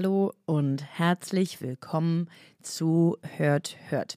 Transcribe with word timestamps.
Hallo 0.00 0.32
und 0.46 0.84
herzlich 0.96 1.60
willkommen 1.60 2.30
zu 2.62 3.18
Hört, 3.36 3.76
Hört. 3.88 4.16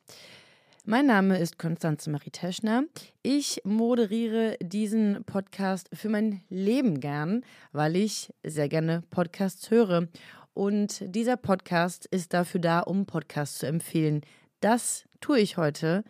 Mein 0.85 1.07
Name 1.07 1.39
ist 1.39 1.57
Konstanze 1.57 2.11
Marie 2.11 2.29
Teschner. 2.29 2.83
Ich 3.23 3.61
moderiere 3.63 4.57
diesen 4.61 5.23
Podcast 5.23 5.89
für 5.91 6.09
mein 6.09 6.41
Leben 6.49 6.99
gern, 6.99 7.43
weil 7.71 7.95
ich 7.95 8.31
sehr 8.43 8.69
gerne 8.69 9.01
Podcasts 9.09 9.71
höre. 9.71 10.07
Und 10.53 11.03
dieser 11.15 11.35
Podcast 11.35 12.05
ist 12.05 12.35
dafür 12.35 12.61
da, 12.61 12.81
um 12.81 13.07
Podcasts 13.07 13.57
zu 13.57 13.65
empfehlen. 13.65 14.21
Das 14.59 15.05
tue 15.19 15.39
ich 15.39 15.57
heute. 15.57 16.03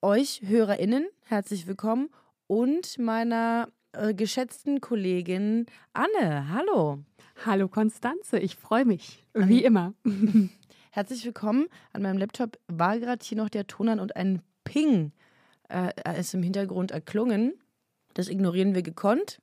Euch 0.00 0.40
HörerInnen 0.42 1.06
herzlich 1.24 1.66
willkommen 1.66 2.08
und 2.46 2.98
meiner 2.98 3.68
äh, 3.92 4.14
geschätzten 4.14 4.80
Kollegin 4.80 5.66
Anne. 5.92 6.48
Hallo. 6.50 7.00
Hallo 7.44 7.68
Konstanze, 7.68 8.38
ich 8.38 8.56
freue 8.56 8.86
mich, 8.86 9.24
wie 9.34 9.62
immer. 9.62 9.92
Herzlich 10.90 11.24
willkommen. 11.24 11.66
An 11.92 12.02
meinem 12.02 12.16
Laptop 12.16 12.58
war 12.66 12.98
gerade 12.98 13.24
hier 13.24 13.36
noch 13.36 13.50
der 13.50 13.66
Ton 13.66 13.90
an 13.90 14.00
und 14.00 14.16
ein 14.16 14.40
Ping 14.64 15.12
äh, 15.68 15.92
ist 16.18 16.32
im 16.32 16.42
Hintergrund 16.42 16.92
erklungen. 16.92 17.52
Das 18.14 18.28
ignorieren 18.28 18.74
wir 18.74 18.82
gekonnt. 18.82 19.42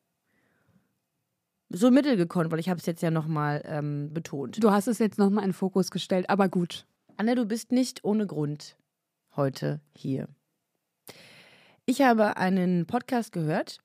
So 1.70 1.92
mittelgekonnt, 1.92 2.52
weil 2.52 2.60
ich 2.60 2.68
habe 2.68 2.80
es 2.80 2.86
jetzt 2.88 3.04
ja 3.04 3.12
nochmal 3.12 3.62
ähm, 3.66 4.12
betont. 4.12 4.62
Du 4.62 4.72
hast 4.72 4.88
es 4.88 4.98
jetzt 4.98 5.20
nochmal 5.20 5.46
in 5.46 5.54
Fokus 5.54 5.92
gestellt, 5.92 6.30
aber 6.30 6.50
gut. 6.50 6.88
Anne, 7.18 7.36
du 7.36 7.46
bist 7.46 7.72
nicht 7.72 8.04
ohne 8.04 8.26
Grund 8.26 8.76
heute 9.36 9.82
hier. 9.96 10.28
Ich 11.86 12.02
habe 12.02 12.38
einen 12.38 12.88
Podcast 12.88 13.32
gehört, 13.32 13.78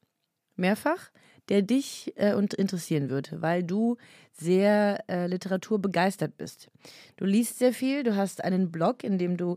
mehrfach, 0.56 1.10
der 1.48 1.62
dich 1.62 2.12
äh, 2.16 2.32
interessieren 2.56 3.08
wird, 3.10 3.40
weil 3.40 3.62
du 3.62 3.96
sehr 4.32 5.04
äh, 5.08 5.26
literaturbegeistert 5.26 6.36
bist. 6.36 6.68
Du 7.16 7.24
liest 7.24 7.58
sehr 7.58 7.72
viel, 7.72 8.02
du 8.02 8.14
hast 8.16 8.44
einen 8.44 8.70
Blog, 8.70 9.02
in 9.02 9.18
dem 9.18 9.36
du 9.36 9.56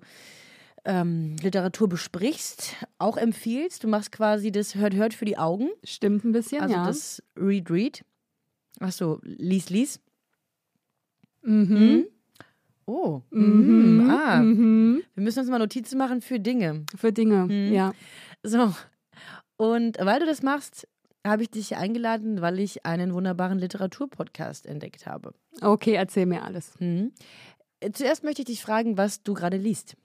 ähm, 0.85 1.35
Literatur 1.41 1.87
besprichst, 1.87 2.75
auch 2.97 3.17
empfiehlst. 3.17 3.83
Du 3.83 3.87
machst 3.87 4.11
quasi 4.11 4.51
das 4.51 4.75
Hört-Hört 4.75 5.13
für 5.13 5.25
die 5.25 5.37
Augen. 5.37 5.69
Stimmt 5.83 6.23
ein 6.23 6.31
bisschen, 6.31 6.61
also 6.61 6.73
ja. 6.73 6.85
das 6.85 7.21
Read-Read. 7.37 8.03
Achso, 8.79 9.19
lies, 9.23 9.69
lies. 9.69 9.99
Mhm. 11.43 11.67
Hm? 11.77 12.05
Oh. 12.85 13.21
Mhm. 13.29 13.99
Mhm. 14.03 14.09
Ah. 14.09 14.41
Mhm. 14.41 15.03
Wir 15.13 15.23
müssen 15.23 15.39
uns 15.39 15.49
mal 15.49 15.59
Notizen 15.59 15.97
machen 15.97 16.21
für 16.21 16.39
Dinge. 16.39 16.85
Für 16.95 17.11
Dinge, 17.11 17.45
Mhm. 17.45 17.73
ja. 17.73 17.93
So. 18.43 18.73
Und 19.57 19.97
weil 19.99 20.19
du 20.19 20.25
das 20.25 20.41
machst, 20.41 20.87
habe 21.25 21.43
ich 21.43 21.51
dich 21.51 21.75
eingeladen, 21.75 22.41
weil 22.41 22.59
ich 22.59 22.85
einen 22.85 23.13
wunderbaren 23.13 23.59
Literaturpodcast 23.59 24.65
entdeckt 24.65 25.05
habe. 25.05 25.33
Okay, 25.61 25.93
erzähl 25.93 26.25
mir 26.25 26.43
alles. 26.43 26.73
Mhm. 26.79 27.11
Zuerst 27.93 28.23
möchte 28.23 28.41
ich 28.41 28.47
dich 28.47 28.61
fragen, 28.61 28.97
was 28.97 29.23
du 29.23 29.33
gerade 29.33 29.57
liest. 29.57 29.95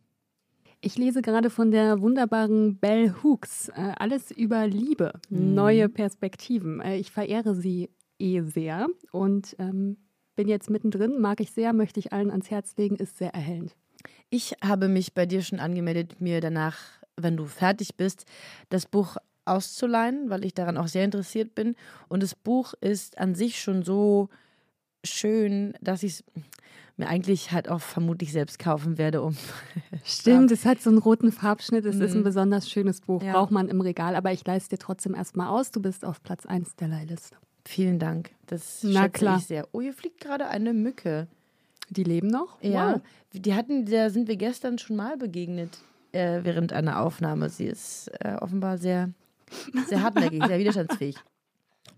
Ich 0.81 0.97
lese 0.99 1.23
gerade 1.23 1.51
von 1.51 1.71
der 1.71 2.01
wunderbaren 2.01 2.79
Bell 2.79 3.15
Hooks 3.23 3.69
äh, 3.71 3.93
alles 3.99 4.31
über 4.31 4.67
Liebe, 4.67 5.13
Mhm. 5.31 5.55
neue 5.55 5.89
Perspektiven. 5.89 6.81
Äh, 6.81 6.97
ich 6.97 7.11
verehre 7.11 7.55
sie 7.55 7.91
eh 8.19 8.41
sehr 8.43 8.87
und 9.11 9.57
ähm, 9.59 9.97
bin 10.37 10.49
jetzt 10.49 10.69
mittendrin, 10.71 11.19
mag 11.21 11.41
ich 11.41 11.51
sehr, 11.53 11.73
möchte 11.73 11.99
ich 12.01 12.13
allen 12.13 12.31
ans 12.31 12.51
Herz 12.51 12.77
legen, 12.77 12.97
ist 12.97 13.17
sehr 13.17 13.33
erhellend. 13.35 13.75
Ich 14.29 14.55
habe 14.63 14.89
mich 14.89 15.15
bei 15.15 15.25
dir 15.27 15.43
schon 15.43 15.61
angemeldet, 15.61 16.21
mir 16.21 16.41
danach, 16.41 16.79
wenn 17.17 17.37
du 17.37 17.47
fertig 17.47 17.97
bist, 17.97 18.27
das 18.69 18.87
Buch 18.87 19.17
auszuleihen, 19.47 20.29
weil 20.31 20.45
ich 20.45 20.55
daran 20.55 20.77
auch 20.77 20.89
sehr 20.89 21.05
interessiert 21.05 21.55
bin. 21.55 21.77
Und 22.09 22.23
das 22.23 22.35
Buch 22.35 22.75
ist 22.81 23.19
an 23.19 23.35
sich 23.35 23.61
schon 23.61 23.83
so 23.83 24.29
schön, 25.05 25.75
dass 25.81 26.03
ich 26.03 26.13
es 26.15 26.25
mir 26.97 27.09
eigentlich 27.09 27.53
halt 27.53 27.69
auch 27.69 27.81
vermutlich 27.81 28.33
selbst 28.33 28.59
kaufen 28.59 28.97
werde, 28.99 29.21
um. 29.23 29.37
Stimmt, 30.05 30.51
es 30.51 30.65
hat 30.65 30.81
so 30.81 30.89
einen 30.91 30.99
roten 30.99 31.31
Farbschnitt, 31.31 31.85
es 31.85 31.97
ist 31.97 32.13
Mhm. 32.15 32.21
ein 32.21 32.25
besonders 32.25 32.71
schönes 32.71 33.03
Buch, 33.03 33.23
Ja. 33.23 33.33
braucht 33.35 33.51
man 33.51 33.69
im 33.69 33.81
Regal, 33.83 34.17
aber 34.17 34.33
ich 34.33 34.47
leiste 34.47 34.77
dir 34.77 34.79
trotzdem 34.83 35.15
erstmal 35.15 35.49
aus, 35.49 35.71
du 35.71 35.81
bist 35.83 36.05
auf 36.05 36.23
Platz 36.23 36.47
1 36.47 36.75
der 36.77 36.89
Leihliste. 36.89 37.37
Vielen 37.67 37.99
Dank. 37.99 38.31
Das 38.47 38.81
Na 38.83 39.03
schätze 39.03 39.11
klar. 39.19 39.39
ich 39.39 39.47
sehr. 39.47 39.69
Oh, 39.73 39.81
hier 39.81 39.93
fliegt 39.93 40.21
gerade 40.21 40.47
eine 40.49 40.73
Mücke. 40.73 41.27
Die 41.91 42.05
leben 42.05 42.29
noch? 42.29 42.61
Ja, 42.63 42.95
Wow. 42.95 43.01
die 43.33 43.55
hatten, 43.55 43.85
da 43.87 44.09
sind 44.11 44.27
wir 44.29 44.37
gestern 44.37 44.79
schon 44.79 44.97
mal 44.97 45.17
begegnet 45.19 45.79
äh, 46.13 46.41
während 46.45 46.73
einer 46.73 47.01
Aufnahme. 47.03 47.49
Sie 47.51 47.67
ist 47.67 48.09
äh, 48.21 48.37
offenbar 48.41 48.79
sehr, 48.79 49.11
sehr 49.89 50.03
hartnäckig, 50.03 50.45
sehr 50.45 50.59
widerstandsfähig. 50.59 51.17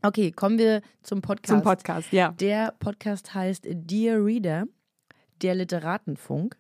Okay, 0.03 0.31
kommen 0.31 0.59
wir 0.59 0.83
zum 1.03 1.23
Podcast. 1.23 1.49
Zum 1.49 1.63
Podcast, 1.63 2.13
ja. 2.13 2.33
Der 2.33 2.73
Podcast 2.79 3.35
heißt 3.35 3.67
Dear 3.69 4.25
Reader, 4.25 4.67
der 5.43 5.55
Literatenfunk 5.55 6.57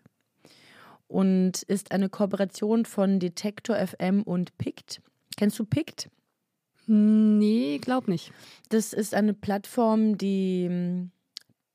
und 1.06 1.62
ist 1.62 1.93
eine 1.93 2.09
Kooperation 2.09 2.84
von 2.84 3.19
Detektor 3.19 3.76
FM 3.76 4.22
und 4.22 4.56
PICT. 4.59 5.00
Kennst 5.37 5.59
du 5.59 5.65
PICT? 5.65 6.10
Nee, 6.87 7.78
glaub 7.81 8.09
nicht. 8.09 8.32
Das 8.70 8.93
ist 8.93 9.15
eine 9.15 9.34
Plattform, 9.34 10.16
die 10.16 10.69
mh, 10.69 11.09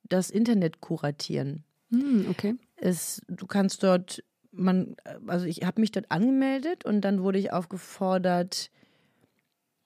das 0.03 0.30
Internet 0.30 0.81
kuratieren. 0.81 1.63
Hm, 1.91 2.28
okay. 2.30 2.56
es, 2.75 3.22
du 3.28 3.45
kannst 3.45 3.84
dort, 3.84 4.24
man, 4.51 4.95
also 5.28 5.45
ich 5.45 5.63
habe 5.63 5.81
mich 5.81 5.91
dort 5.91 6.12
angemeldet 6.12 6.85
und 6.85 7.01
dann 7.01 7.22
wurde 7.22 7.38
ich 7.38 7.53
aufgefordert, 7.53 8.72
hm, 8.72 8.82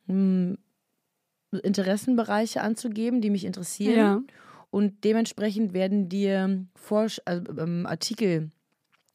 Interessenbereiche 0.07 2.61
anzugeben, 2.61 3.21
die 3.21 3.29
mich 3.29 3.45
interessieren. 3.45 3.97
Ja. 3.97 4.21
Und 4.69 5.03
dementsprechend 5.03 5.73
werden 5.73 6.09
dir 6.09 6.65
Vorsch 6.75 7.21
also, 7.25 7.45
ähm, 7.57 7.85
Artikel 7.85 8.51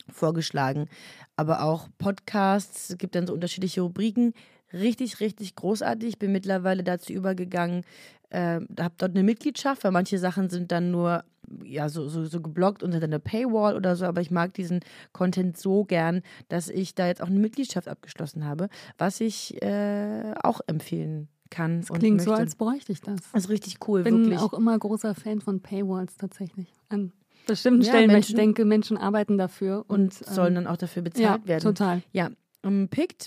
vorgeschlagen, 0.09 0.89
aber 1.37 1.63
auch 1.63 1.89
Podcasts. 1.99 2.91
Es 2.91 2.99
gibt 2.99 3.15
dann 3.15 3.27
so 3.27 3.35
unterschiedliche 3.35 3.83
Rubriken. 3.83 4.33
Richtig, 4.73 5.21
richtig 5.21 5.55
großartig. 5.55 6.09
Ich 6.09 6.19
bin 6.19 6.33
mittlerweile 6.33 6.83
dazu 6.83 7.13
übergegangen, 7.13 7.85
äh, 8.31 8.61
habe 8.81 8.95
dort 8.97 9.11
eine 9.11 9.23
Mitgliedschaft, 9.23 9.85
weil 9.85 9.93
manche 9.93 10.19
Sachen 10.19 10.49
sind 10.49 10.73
dann 10.73 10.91
nur 10.91 11.25
ja 11.65 11.89
so, 11.89 12.09
so, 12.09 12.25
so 12.25 12.41
geblockt 12.41 12.83
unter 12.83 13.03
einer 13.03 13.19
Paywall 13.19 13.77
oder 13.77 13.97
so, 13.97 14.05
aber 14.05 14.21
ich 14.21 14.31
mag 14.31 14.55
diesen 14.55 14.81
Content 15.13 15.57
so 15.57 15.85
gern, 15.85 16.23
dass 16.49 16.69
ich 16.69 16.95
da 16.95 17.07
jetzt 17.07 17.23
auch 17.23 17.27
eine 17.29 17.39
Mitgliedschaft 17.39 17.89
abgeschlossen 17.89 18.45
habe, 18.45 18.69
was 18.99 19.21
ich 19.21 19.61
äh, 19.63 20.35
auch 20.43 20.61
empfehlen 20.67 21.29
kann. 21.51 21.81
Das 21.81 21.89
klingt 21.91 22.17
möchte. 22.19 22.31
so, 22.31 22.37
als 22.37 22.57
bräuchte 22.57 22.93
ich 22.93 23.01
das. 23.01 23.21
das 23.33 23.45
ist 23.45 23.51
richtig 23.51 23.77
cool, 23.87 24.03
bin 24.03 24.21
wirklich. 24.25 24.39
auch 24.39 24.55
immer 24.55 24.79
großer 24.79 25.15
Fan 25.15 25.41
von 25.41 25.61
Paywalls 25.61 26.17
tatsächlich. 26.17 26.73
An 26.89 27.13
bestimmten 27.47 27.83
Ja, 27.83 27.89
Stellen, 27.93 28.11
weil 28.11 28.21
ich 28.21 28.29
Menschen- 28.29 28.37
denke, 28.37 28.65
Menschen 28.65 28.97
arbeiten 28.97 29.37
dafür 29.37 29.85
und, 29.89 30.01
und 30.01 30.15
sollen 30.15 30.57
ähm, 30.57 30.65
dann 30.65 30.67
auch 30.67 30.77
dafür 30.77 31.03
ja, 31.03 31.09
bezahlt 31.09 31.47
werden. 31.47 31.63
total. 31.63 32.03
Ja, 32.13 32.31
um, 32.63 32.89
Pict 32.89 33.27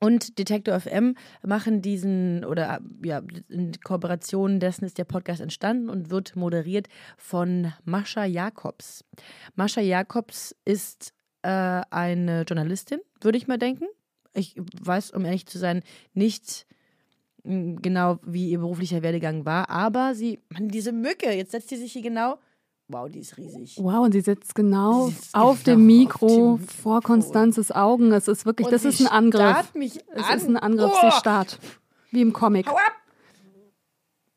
und 0.00 0.38
Detektor 0.38 0.80
FM 0.80 1.14
machen 1.42 1.82
diesen 1.82 2.44
oder 2.44 2.80
ja, 3.04 3.22
in 3.48 3.72
Kooperation 3.84 4.58
dessen 4.58 4.86
ist 4.86 4.98
der 4.98 5.04
Podcast 5.04 5.40
entstanden 5.40 5.90
und 5.90 6.10
wird 6.10 6.36
moderiert 6.36 6.88
von 7.16 7.72
Mascha 7.84 8.24
Jakobs. 8.24 9.04
Mascha 9.54 9.82
Jakobs 9.82 10.56
ist 10.64 11.12
äh, 11.42 11.82
eine 11.90 12.42
Journalistin, 12.42 13.00
würde 13.20 13.38
ich 13.38 13.46
mal 13.46 13.58
denken. 13.58 13.84
Ich 14.32 14.54
weiß, 14.80 15.10
um 15.10 15.24
ehrlich 15.24 15.46
zu 15.46 15.58
sein, 15.58 15.82
nicht 16.14 16.66
mh, 17.44 17.80
genau, 17.82 18.18
wie 18.24 18.50
ihr 18.50 18.58
beruflicher 18.58 19.02
Werdegang 19.02 19.44
war, 19.44 19.68
aber 19.68 20.14
sie, 20.14 20.40
Mann, 20.48 20.68
diese 20.68 20.92
Mücke, 20.92 21.30
jetzt 21.30 21.52
setzt 21.52 21.68
sie 21.68 21.76
sich 21.76 21.92
hier 21.92 22.02
genau. 22.02 22.38
Wow, 22.92 23.08
die 23.08 23.20
ist 23.20 23.36
riesig. 23.38 23.76
Wow, 23.80 24.04
und 24.04 24.12
sie 24.12 24.20
sitzt 24.20 24.54
genau 24.54 25.06
Sie 25.08 25.12
sitzt 25.14 25.34
auf 25.34 25.62
genau 25.62 25.76
dem 25.76 25.86
Mikro 25.86 26.52
auf 26.54 26.58
dem 26.60 26.68
vor 26.68 26.94
Mikro. 26.96 27.06
Konstanzes 27.06 27.70
Augen. 27.72 28.12
Es 28.12 28.26
ist 28.28 28.44
wirklich, 28.46 28.66
Und 28.66 28.72
das 28.72 28.82
sie 28.82 28.88
ist 28.88 29.00
ein 29.02 29.06
Angriff. 29.06 29.74
mich 29.74 30.00
Es 30.12 30.24
an. 30.24 30.36
ist 30.38 30.48
ein 30.48 30.56
Angriff, 30.56 30.92
Oh! 30.94 30.98
sie 31.10 31.12
starrt. 31.18 31.58
Wie 32.10 32.20
im 32.22 32.32
Comic. 32.32 32.66
Hau 32.68 32.74
ab! 32.76 32.92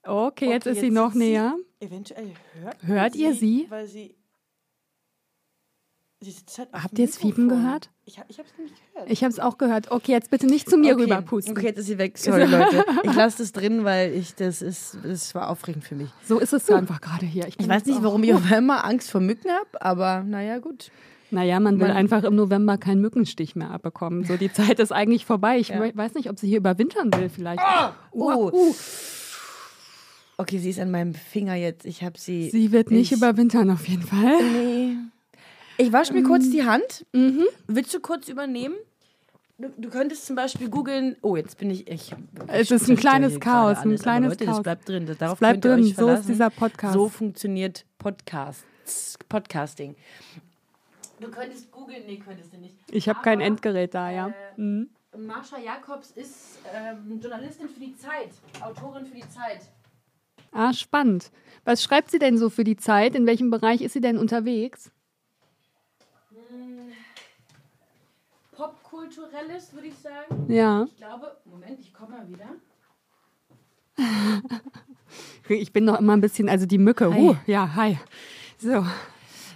Okay, 0.05 0.49
jetzt 0.49 0.67
Okay, 0.67 0.71
ist 0.75 0.79
sie 0.81 0.85
jetzt 0.87 0.93
noch 0.95 1.13
sie- 1.13 1.19
näher. 1.19 1.55
Eventuell 1.79 2.31
hört, 2.61 2.77
Hört 2.83 3.15
ihr 3.15 3.33
sie? 3.33 3.65
Weil 3.69 3.87
sie. 3.87 4.15
Habt 6.71 6.99
ihr 6.99 7.05
es 7.05 7.17
fiepen 7.17 7.49
gehört? 7.49 7.89
Ich, 8.05 8.19
hab, 8.19 8.29
ich 8.29 8.37
habe 8.37 8.47
es 8.51 8.57
nicht 8.57 8.73
gehört. 8.93 9.11
Ich 9.11 9.23
habe 9.23 9.31
es 9.31 9.39
auch 9.39 9.57
gehört. 9.57 9.91
Okay, 9.91 10.11
jetzt 10.11 10.29
bitte 10.29 10.47
nicht 10.47 10.69
zu 10.69 10.77
mir 10.77 10.93
okay. 10.93 11.03
rüberpusten. 11.03 11.55
Okay, 11.55 11.67
jetzt 11.67 11.79
ist 11.79 11.87
sie 11.87 11.97
weg. 11.97 12.17
Sorry, 12.17 12.45
Leute. 12.45 12.85
Ich 13.03 13.13
lasse 13.13 13.37
das 13.43 13.51
drin, 13.51 13.83
weil 13.83 14.13
ich 14.13 14.35
das 14.35 14.61
ist, 14.61 14.97
das 15.03 15.33
war 15.35 15.49
aufregend 15.49 15.83
für 15.83 15.95
mich. 15.95 16.09
So 16.27 16.39
ist 16.39 16.53
es 16.53 16.69
einfach 16.69 17.01
gerade 17.01 17.25
hier. 17.25 17.47
Ich, 17.47 17.59
ich 17.59 17.67
weiß 17.67 17.85
nicht, 17.85 18.03
warum 18.03 18.23
ich 18.23 18.33
auf 18.33 18.43
einmal 18.51 18.79
Angst 18.83 19.11
vor 19.11 19.21
Mücken 19.21 19.49
habe, 19.49 19.81
aber 19.81 20.23
naja, 20.23 20.59
gut. 20.59 20.91
Naja, 21.31 21.59
man 21.59 21.79
will 21.79 21.87
man, 21.87 21.97
einfach 21.97 22.23
im 22.23 22.35
November 22.35 22.77
keinen 22.77 23.01
Mückenstich 23.01 23.55
mehr 23.55 23.71
abbekommen. 23.71 24.23
So, 24.23 24.37
die 24.37 24.53
Zeit 24.53 24.79
ist 24.79 24.91
eigentlich 24.91 25.25
vorbei. 25.25 25.57
Ich 25.57 25.69
ja. 25.69 25.95
weiß 25.95 26.13
nicht, 26.13 26.29
ob 26.29 26.37
sie 26.37 26.47
hier 26.47 26.57
überwintern 26.57 27.11
will, 27.13 27.29
vielleicht. 27.29 27.59
Ah! 27.59 27.95
Oh! 28.11 28.51
Uh. 28.53 28.75
Okay, 30.37 30.59
sie 30.59 30.69
ist 30.69 30.79
an 30.79 30.91
meinem 30.91 31.13
Finger 31.13 31.55
jetzt. 31.55 31.85
Ich 31.85 32.03
habe 32.03 32.19
sie. 32.19 32.49
Sie 32.49 32.71
wird 32.71 32.91
nicht 32.91 33.11
überwintern, 33.11 33.71
auf 33.71 33.87
jeden 33.87 34.03
Fall. 34.03 34.43
Nee. 34.43 34.95
Ich 35.77 35.91
wasche 35.91 36.13
mir 36.13 36.19
ähm, 36.19 36.27
kurz 36.27 36.49
die 36.49 36.63
Hand. 36.63 37.05
Mhm. 37.13 37.45
Willst 37.67 37.93
du 37.93 37.99
kurz 37.99 38.29
übernehmen? 38.29 38.75
Du, 39.57 39.69
du, 39.77 39.89
könntest 39.89 40.25
zum 40.25 40.35
Beispiel 40.35 40.69
googeln. 40.69 41.15
Oh, 41.21 41.35
jetzt 41.35 41.57
bin 41.57 41.69
ich. 41.69 41.87
ich 41.87 42.13
es 42.47 42.71
ist 42.71 42.89
ein 42.89 42.95
kleines 42.95 43.39
Chaos. 43.39 43.77
Ein 43.79 43.95
kleines 43.97 44.31
Leute, 44.31 44.45
Chaos. 44.45 44.57
Das 44.57 44.63
bleibt 44.63 44.89
drin. 44.89 45.05
Das, 45.05 45.17
darauf 45.17 45.39
bleibt 45.39 45.63
drin. 45.63 45.83
so 45.83 46.09
ist 46.09 46.27
dieser 46.27 46.49
Podcast. 46.49 46.93
So 46.93 47.07
funktioniert 47.07 47.85
Podcasts, 47.97 49.17
Podcasting. 49.29 49.95
Du 51.19 51.29
könntest 51.29 51.71
googeln. 51.71 52.03
Nee, 52.07 52.17
könntest 52.17 52.51
du 52.51 52.57
nicht. 52.57 52.75
Ich 52.91 53.07
habe 53.07 53.21
kein 53.21 53.41
Endgerät 53.41 53.93
da, 53.93 54.11
ja. 54.11 54.27
Äh, 54.27 54.61
mhm. 54.61 54.89
Marsha 55.17 55.59
Jacobs 55.59 56.11
ist 56.11 56.59
ähm, 56.73 57.19
Journalistin 57.21 57.69
für 57.69 57.79
die 57.79 57.95
Zeit, 57.95 58.29
Autorin 58.61 59.05
für 59.05 59.15
die 59.15 59.29
Zeit. 59.29 59.61
Ah, 60.51 60.73
spannend. 60.73 61.31
Was 61.65 61.83
schreibt 61.83 62.11
sie 62.11 62.19
denn 62.19 62.37
so 62.37 62.49
für 62.49 62.63
die 62.63 62.75
Zeit? 62.75 63.15
In 63.15 63.25
welchem 63.25 63.51
Bereich 63.51 63.81
ist 63.81 63.93
sie 63.93 64.01
denn 64.01 64.17
unterwegs? 64.17 64.91
Popkulturelles, 68.55 69.73
würde 69.73 69.87
ich 69.87 69.95
sagen. 69.95 70.51
Ja. 70.51 70.85
Ich 70.85 70.97
glaube, 70.97 71.37
Moment, 71.45 71.79
ich 71.79 71.93
komme 71.93 72.17
mal 72.17 72.27
wieder. 72.29 72.49
ich 75.49 75.73
bin 75.73 75.85
noch 75.85 75.99
immer 75.99 76.13
ein 76.13 76.21
bisschen, 76.21 76.49
also 76.49 76.65
die 76.65 76.77
Mücke. 76.77 77.13
Hi. 77.13 77.19
Uh, 77.19 77.35
ja, 77.45 77.75
hi. 77.75 77.97
So. 78.57 78.85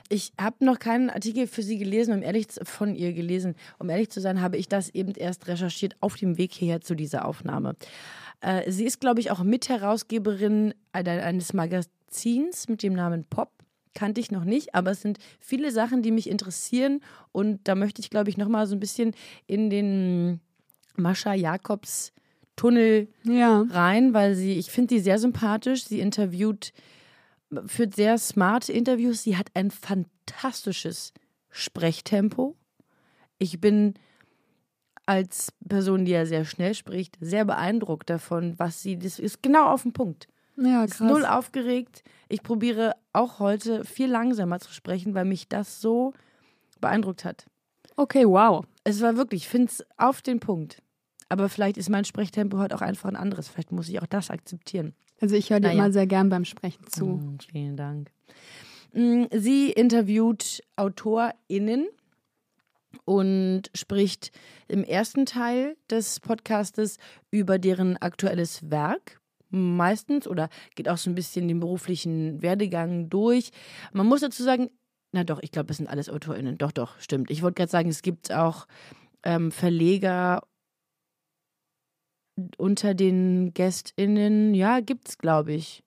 Ich 0.09 0.31
habe 0.39 0.63
noch 0.63 0.79
keinen 0.79 1.09
Artikel 1.09 1.47
für 1.47 1.61
Sie 1.61 1.77
gelesen, 1.77 2.13
um 2.13 2.23
ehrlich 2.23 2.47
zu, 2.47 2.63
von 2.63 2.95
ihr 2.95 3.13
gelesen. 3.13 3.55
Um 3.77 3.89
ehrlich 3.89 4.09
zu 4.09 4.21
sein, 4.21 4.41
habe 4.41 4.57
ich 4.57 4.69
das 4.69 4.89
eben 4.89 5.13
erst 5.13 5.47
recherchiert 5.47 5.95
auf 5.99 6.15
dem 6.15 6.37
Weg 6.37 6.53
hierher 6.53 6.81
zu 6.81 6.95
dieser 6.95 7.25
Aufnahme. 7.25 7.75
Äh, 8.41 8.71
sie 8.71 8.85
ist, 8.85 9.01
glaube 9.01 9.19
ich, 9.19 9.31
auch 9.31 9.43
Mitherausgeberin 9.43 10.73
eines 10.93 11.53
Magazins 11.53 12.69
mit 12.69 12.83
dem 12.83 12.93
Namen 12.93 13.25
Pop 13.25 13.51
kannte 13.93 14.21
ich 14.21 14.31
noch 14.31 14.43
nicht, 14.43 14.75
aber 14.75 14.91
es 14.91 15.01
sind 15.01 15.17
viele 15.39 15.71
Sachen, 15.71 16.01
die 16.01 16.11
mich 16.11 16.29
interessieren 16.29 17.01
und 17.31 17.67
da 17.67 17.75
möchte 17.75 18.01
ich, 18.01 18.09
glaube 18.09 18.29
ich, 18.29 18.37
noch 18.37 18.47
mal 18.47 18.67
so 18.67 18.75
ein 18.75 18.79
bisschen 18.79 19.13
in 19.45 19.69
den 19.69 20.39
Mascha 20.95 21.33
Jakobs 21.33 22.13
Tunnel 22.57 23.07
ja. 23.23 23.65
rein, 23.69 24.13
weil 24.13 24.35
sie, 24.35 24.53
ich 24.53 24.71
finde 24.71 24.95
sie 24.95 24.99
sehr 24.99 25.19
sympathisch. 25.19 25.85
Sie 25.85 26.01
interviewt, 26.01 26.73
führt 27.67 27.95
sehr 27.95 28.17
smarte 28.17 28.73
Interviews. 28.73 29.23
Sie 29.23 29.37
hat 29.37 29.47
ein 29.53 29.71
fantastisches 29.71 31.13
Sprechtempo. 31.49 32.57
Ich 33.37 33.61
bin 33.61 33.93
als 35.05 35.53
Person, 35.69 36.03
die 36.03 36.11
ja 36.11 36.25
sehr 36.25 36.43
schnell 36.43 36.73
spricht, 36.73 37.17
sehr 37.21 37.45
beeindruckt 37.45 38.09
davon, 38.09 38.57
was 38.57 38.81
sie, 38.81 38.97
das 38.97 39.19
ist 39.19 39.41
genau 39.41 39.67
auf 39.69 39.83
den 39.83 39.93
Punkt. 39.93 40.27
Ja, 40.57 40.85
krass. 40.85 40.95
Ist 40.95 41.01
null 41.01 41.25
aufgeregt. 41.25 42.03
Ich 42.29 42.43
probiere 42.43 42.95
auch 43.13 43.39
heute 43.39 43.85
viel 43.85 44.09
langsamer 44.09 44.59
zu 44.59 44.73
sprechen, 44.73 45.13
weil 45.13 45.25
mich 45.25 45.47
das 45.47 45.81
so 45.81 46.13
beeindruckt 46.81 47.25
hat. 47.25 47.45
Okay, 47.95 48.25
wow. 48.25 48.65
Es 48.83 49.01
war 49.01 49.17
wirklich, 49.17 49.43
ich 49.43 49.49
finde 49.49 49.71
es 49.71 49.85
auf 49.97 50.21
den 50.21 50.39
Punkt. 50.39 50.81
Aber 51.29 51.49
vielleicht 51.49 51.77
ist 51.77 51.89
mein 51.89 52.05
Sprechtempo 52.05 52.57
heute 52.57 52.75
auch 52.75 52.81
einfach 52.81 53.09
ein 53.09 53.15
anderes. 53.15 53.47
Vielleicht 53.47 53.71
muss 53.71 53.89
ich 53.89 54.01
auch 54.01 54.07
das 54.07 54.29
akzeptieren. 54.29 54.93
Also 55.19 55.35
ich 55.35 55.49
höre 55.49 55.59
dir 55.59 55.67
naja. 55.67 55.79
immer 55.79 55.91
sehr 55.91 56.07
gern 56.07 56.29
beim 56.29 56.45
Sprechen 56.45 56.85
zu. 56.87 57.05
Mm, 57.05 57.37
vielen 57.51 57.75
Dank. 57.75 58.11
Mm, 58.93 59.23
sie 59.31 59.71
interviewt 59.71 60.61
AutorInnen 60.75 61.87
und 63.03 63.63
spricht 63.73 64.31
im 64.67 64.83
ersten 64.83 65.25
Teil 65.25 65.75
des 65.89 66.19
Podcastes 66.19 66.97
über 67.31 67.59
deren 67.59 67.97
aktuelles 67.97 68.69
Werk 68.69 69.19
meistens 69.49 70.27
oder 70.27 70.49
geht 70.75 70.89
auch 70.89 70.97
so 70.97 71.09
ein 71.09 71.15
bisschen 71.15 71.47
den 71.47 71.59
beruflichen 71.59 72.41
Werdegang 72.41 73.09
durch. 73.09 73.51
Man 73.93 74.07
muss 74.07 74.21
dazu 74.21 74.43
sagen, 74.43 74.69
na 75.11 75.23
doch, 75.23 75.39
ich 75.41 75.51
glaube, 75.51 75.71
es 75.71 75.77
sind 75.77 75.87
alles 75.87 76.09
AutorInnen. 76.09 76.57
Doch, 76.57 76.71
doch, 76.71 76.99
stimmt. 76.99 77.31
Ich 77.31 77.41
wollte 77.41 77.55
gerade 77.55 77.71
sagen, 77.71 77.89
es 77.89 78.01
gibt 78.01 78.31
auch 78.31 78.67
ähm, 79.23 79.51
Verleger 79.51 80.43
unter 82.57 82.93
den 82.93 83.53
GästInnen. 83.53 84.53
Ja, 84.53 84.79
gibt 84.79 85.09
es, 85.09 85.17
glaube 85.17 85.53
ich. 85.53 85.83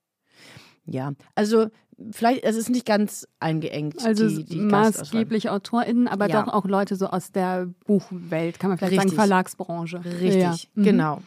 Ja, 0.87 1.13
also 1.35 1.69
vielleicht, 2.11 2.43
es 2.45 2.57
ist 2.57 2.71
nicht 2.71 2.87
ganz 2.87 3.29
eingeengt. 3.39 4.05
Also 4.05 4.29
die, 4.29 4.45
die 4.45 4.57
maßgeblich 4.57 5.51
AutorInnen, 5.51 6.09
aber 6.09 6.29
ja. 6.29 6.43
doch 6.43 6.53
auch 6.53 6.65
Leute 6.65 6.97
so 6.97 7.07
aus 7.07 7.31
der 7.31 7.67
Buchwelt, 7.85 8.59
kann 8.59 8.71
man 8.71 8.79
vielleicht 8.79 8.93
Richtig. 8.93 9.11
sagen, 9.11 9.17
Verlagsbranche. 9.17 10.05
Richtig, 10.05 10.35
ja. 10.43 10.57
mhm. 10.75 11.23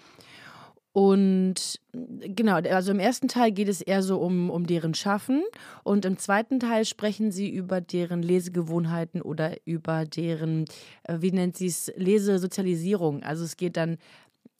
Und 0.93 1.79
genau, 1.91 2.53
also 2.57 2.91
im 2.91 2.99
ersten 2.99 3.27
Teil 3.27 3.51
geht 3.51 3.67
es 3.67 3.81
eher 3.81 4.03
so 4.03 4.19
um, 4.19 4.51
um 4.51 4.67
deren 4.67 4.93
Schaffen 4.93 5.43
und 5.83 6.05
im 6.05 6.19
zweiten 6.19 6.59
Teil 6.59 6.85
sprechen 6.85 7.31
sie 7.31 7.49
über 7.49 7.81
deren 7.81 8.21
Lesegewohnheiten 8.21 9.23
oder 9.23 9.57
über 9.65 10.05
deren, 10.05 10.65
äh, 11.03 11.17
wie 11.19 11.31
nennt 11.31 11.57
sie 11.57 11.65
es, 11.65 11.91
Lesesozialisierung. 11.95 13.23
Also 13.23 13.43
es 13.43 13.57
geht 13.57 13.75
dann 13.75 13.97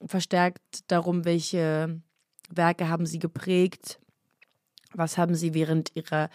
verstärkt 0.04 0.82
darum, 0.88 1.24
welche 1.24 2.02
Werke 2.50 2.90
haben 2.90 3.06
sie 3.06 3.20
geprägt, 3.20 4.00
was 4.92 5.20
haben 5.20 5.36
sie 5.36 5.54
während 5.54 5.96
ihrer 5.96 6.32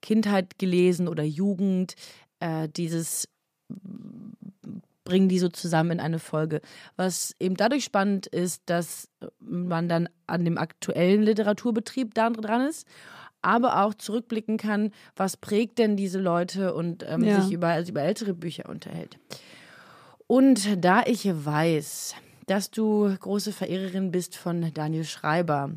Kindheit 0.00 0.58
gelesen 0.58 1.08
oder 1.08 1.24
Jugend, 1.24 1.94
äh, 2.40 2.70
dieses 2.70 3.28
bringen 5.04 5.28
die 5.28 5.38
so 5.38 5.48
zusammen 5.48 5.92
in 5.92 6.00
eine 6.00 6.18
Folge. 6.18 6.60
Was 6.96 7.34
eben 7.40 7.56
dadurch 7.56 7.84
spannend 7.84 8.26
ist, 8.26 8.62
dass 8.66 9.08
man 9.40 9.88
dann 9.88 10.08
an 10.26 10.44
dem 10.44 10.58
aktuellen 10.58 11.22
Literaturbetrieb 11.22 12.14
da 12.14 12.30
dran 12.30 12.68
ist, 12.68 12.86
aber 13.42 13.82
auch 13.82 13.94
zurückblicken 13.94 14.56
kann, 14.56 14.92
was 15.16 15.36
prägt 15.36 15.78
denn 15.78 15.96
diese 15.96 16.20
Leute 16.20 16.74
und 16.74 17.04
ähm, 17.08 17.24
ja. 17.24 17.40
sich 17.40 17.52
über, 17.52 17.68
also 17.68 17.90
über 17.90 18.02
ältere 18.02 18.34
Bücher 18.34 18.68
unterhält. 18.68 19.18
Und 20.28 20.84
da 20.84 21.02
ich 21.04 21.26
weiß, 21.26 22.14
dass 22.46 22.70
du 22.70 23.14
große 23.18 23.52
Verehrerin 23.52 24.12
bist 24.12 24.36
von 24.36 24.72
Daniel 24.72 25.04
Schreiber, 25.04 25.72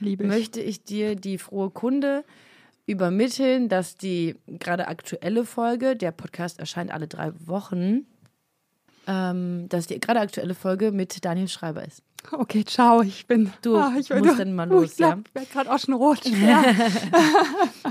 ich. 0.00 0.18
möchte 0.18 0.60
ich 0.60 0.84
dir 0.84 1.16
die 1.16 1.38
frohe 1.38 1.70
Kunde 1.70 2.24
übermitteln, 2.86 3.68
dass 3.68 3.96
die 3.96 4.36
gerade 4.46 4.88
aktuelle 4.88 5.44
Folge, 5.44 5.96
der 5.96 6.12
Podcast 6.12 6.58
erscheint 6.60 6.92
alle 6.92 7.08
drei 7.08 7.32
Wochen, 7.46 8.06
ähm, 9.06 9.68
dass 9.68 9.86
die 9.86 10.00
gerade 10.00 10.20
aktuelle 10.20 10.54
Folge 10.54 10.92
mit 10.92 11.24
Daniel 11.24 11.48
Schreiber 11.48 11.84
ist. 11.84 12.02
Okay, 12.32 12.64
ciao, 12.64 13.02
ich 13.02 13.26
bin. 13.26 13.52
Du 13.62 13.76
ah, 13.76 13.92
ich 13.98 14.10
musst 14.10 14.38
dann 14.38 14.54
mal 14.54 14.64
los, 14.68 14.90
ich 14.90 14.96
glaub, 14.96 15.10
ja? 15.10 15.22
Ich 15.28 15.34
werde 15.34 15.48
gerade 15.52 15.72
auch 15.72 15.78
schon 15.78 15.94
rot. 15.94 16.20
Ja. 16.26 16.64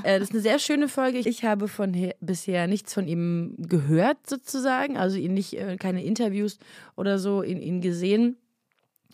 Äh, 0.04 0.20
das 0.20 0.30
ist 0.30 0.32
eine 0.32 0.42
sehr 0.42 0.60
schöne 0.60 0.88
Folge. 0.88 1.20
Ich 1.20 1.46
habe 1.46 1.68
von 1.68 2.12
bisher 2.20 2.68
nichts 2.68 2.94
von 2.94 3.08
ihm 3.08 3.56
gehört, 3.58 4.18
sozusagen. 4.28 4.98
Also 4.98 5.18
ihn 5.18 5.34
nicht, 5.34 5.54
äh, 5.54 5.78
keine 5.78 6.04
Interviews 6.04 6.58
oder 6.96 7.18
so 7.18 7.42
in 7.42 7.62
ihn 7.62 7.82
gesehen. 7.82 8.38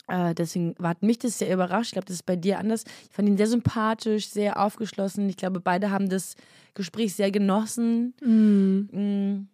Äh, 0.08 0.34
deswegen 0.34 0.74
hat 0.82 1.02
mich 1.02 1.18
das 1.18 1.38
sehr 1.38 1.52
überrascht. 1.52 1.88
Ich 1.88 1.92
glaube, 1.92 2.06
das 2.06 2.16
ist 2.16 2.26
bei 2.26 2.36
dir 2.36 2.58
anders. 2.58 2.84
Ich 3.08 3.14
fand 3.14 3.28
ihn 3.28 3.36
sehr 3.36 3.46
sympathisch, 3.46 4.28
sehr 4.28 4.60
aufgeschlossen. 4.60 5.28
Ich 5.28 5.36
glaube, 5.36 5.60
beide 5.60 5.90
haben 5.90 6.08
das 6.08 6.34
Gespräch 6.74 7.14
sehr 7.14 7.30
genossen. 7.30 8.14
Mm. 8.20 8.98
Mm. 8.98 9.48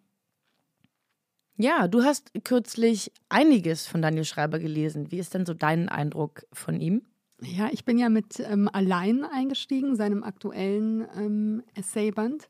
Ja, 1.61 1.89
du 1.89 2.05
hast 2.05 2.31
kürzlich 2.45 3.11
einiges 3.29 3.89
von 3.89 4.01
Daniel 4.01 4.25
Schreiber 4.25 4.61
gelesen. 4.61 5.11
Wie 5.11 5.19
ist 5.19 5.35
denn 5.35 5.45
so 5.45 5.55
dein 5.55 5.89
Eindruck 5.89 6.47
von 6.53 6.81
ihm? 6.81 7.03
Ja, 7.43 7.69
ich 7.73 7.85
bin 7.85 7.99
ja 7.99 8.09
mit 8.09 8.39
ähm, 8.39 8.71
Allein 8.73 9.25
eingestiegen, 9.25 9.97
seinem 9.97 10.23
aktuellen 10.23 11.05
ähm, 11.17 11.65
Essayband. 11.75 12.49